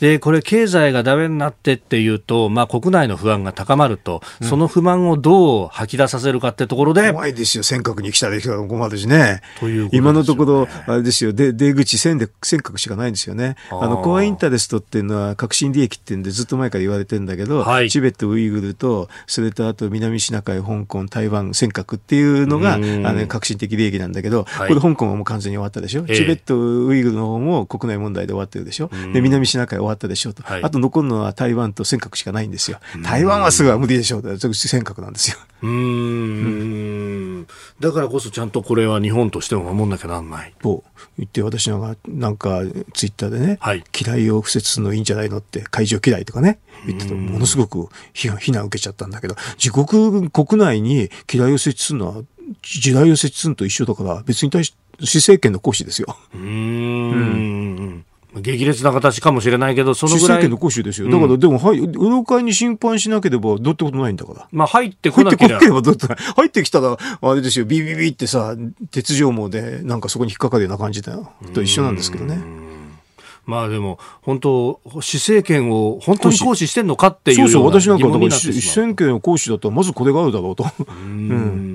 [0.00, 7.12] で、これ経済がダメになってっていうと、まあ国内の不安が高まると、その不満をどう吐き出させるかってところで。
[7.12, 7.62] 怖いですよ。
[7.62, 9.40] 尖閣に来たら困るしね。
[9.60, 11.32] という、ね、今のところ、あれですよ。
[11.32, 13.56] で、出口線で尖閣しかないんですよね。
[13.70, 26.02] あの、コアインタレストっていうのは革新利益ってんでずっと前から言われてるんだけど、はい、チベット、ウイグルと、それとあと南シナ海、香港、台湾、尖閣っていうのが、あの、革新的利益なんだけど、はい、これ香港はもう完全に終わったでしょ。
[26.02, 28.90] チベット、ウイグルの方も国内問題で終わってるでしょ。
[29.12, 30.42] で、南シナ海終わったでしょと。
[30.42, 32.80] はい、あと残るのは台湾と尖閣しかないんですよ。
[33.04, 34.22] 台湾はすぐは無理でしょう。
[34.22, 35.38] 尖閣なんですよ。
[35.62, 37.46] うん。
[37.78, 40.54] だからこそちゃんとこれは日本としても守んなきゃなんない。
[40.60, 40.82] と
[41.18, 42.62] 言って私なんか、なんか
[42.94, 52.22] ツイッターでね、はい、嫌いを敷設するのいいんじゃないのって海上嫌いとかね、言っててものすごく非難受けちゃったんだけど、自国国内に嫌いを設置するのは
[52.62, 56.16] 時代を設置するのと一緒だから別に対し施政権の行使ですよ。
[56.34, 58.04] うんうん
[58.40, 60.40] 激烈な形かもしれないけど、そのぐらい。
[60.42, 61.08] 権の行使ですよ。
[61.08, 64.48] だから、でも、はい、運会に審判しなければ、どうってことないんだから。
[64.50, 65.60] まあ、入ってこなければ。
[65.60, 66.06] 入ってこなければ、どうって
[66.36, 68.56] 入ってきたら、あれですよ、ビビビってさ、
[68.90, 71.30] 鉄条網で、なんかそこに引っかかるような感じだよ。
[71.52, 72.38] と一緒なんですけどね。
[73.46, 80.66] まあでも、本当、施政権を本当に行使してんのかっていうそうそう、私なんか、施政権を行使だったら、まずこれがあるだろうと。
[80.88, 81.73] うん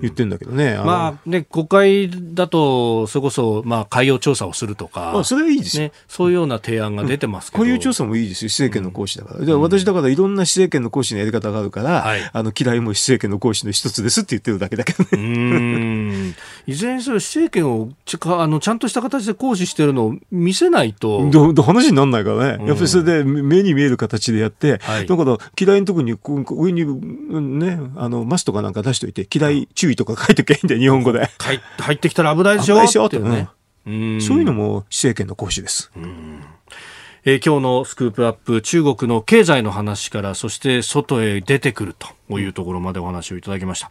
[0.00, 0.76] 言ってんだけどね。
[0.76, 5.92] まあね、国会だと、それこそ、まあ、海洋調査をするとか、まあ、それはいいですね。
[6.08, 7.64] そういうような提案が出てますけど。
[7.64, 9.44] 海洋調査もいいですよ、施政権の行使だから。
[9.44, 15.08] で私、だからいろんな施政権の行使のやり方があるから、はい、あの、嫌いも施政権の行使の一つですって言ってるだけだけどね。
[15.12, 16.34] うん
[16.66, 21.30] いずれにせよ、施政権をちあのちゃんとした形で行使してるのを見せないと。
[21.30, 22.66] ど話にならないからね。
[22.66, 26.16] やっぱりそれで目に見える形でやって、はい、だから、嫌いのところに、
[26.50, 31.28] 上に、ね、あの、マスとかなんか出しておいて、嫌い注意とか書いておけばいいんだよ、日本語で。
[31.78, 32.74] 入ってきたら危ないでしょ？
[32.74, 33.06] 危ないでしょ？
[33.06, 33.48] って、ね、
[33.86, 35.90] うん、そういうのも施政権の行使です。
[35.96, 36.44] うん。
[37.24, 41.94] えー、今日のスクープアップ中国の経済の話からそして外へ出てくる
[42.28, 43.90] というところまでお話をいただきました。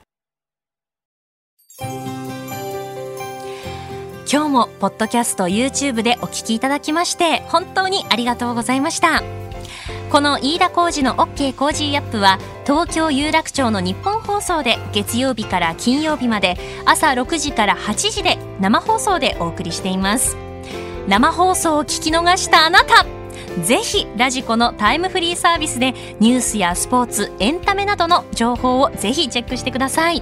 [4.29, 9.23] 今日もポッドキャスト YouTube でお聞きいただきまして本当にありがとうございました
[10.11, 16.55] この飯田浩二の OK コージーアップは東京有楽町のニッポン放送で月曜日から金曜日まで
[16.85, 20.37] 朝6時から8時で生放送でお送りしています。
[21.07, 23.05] 生放送を聞き逃したあなた
[23.63, 30.21] ぜひ radiko のタイムフリーサービスでニュースやスポーツエンタメなどの情報をぜひチェックしてください。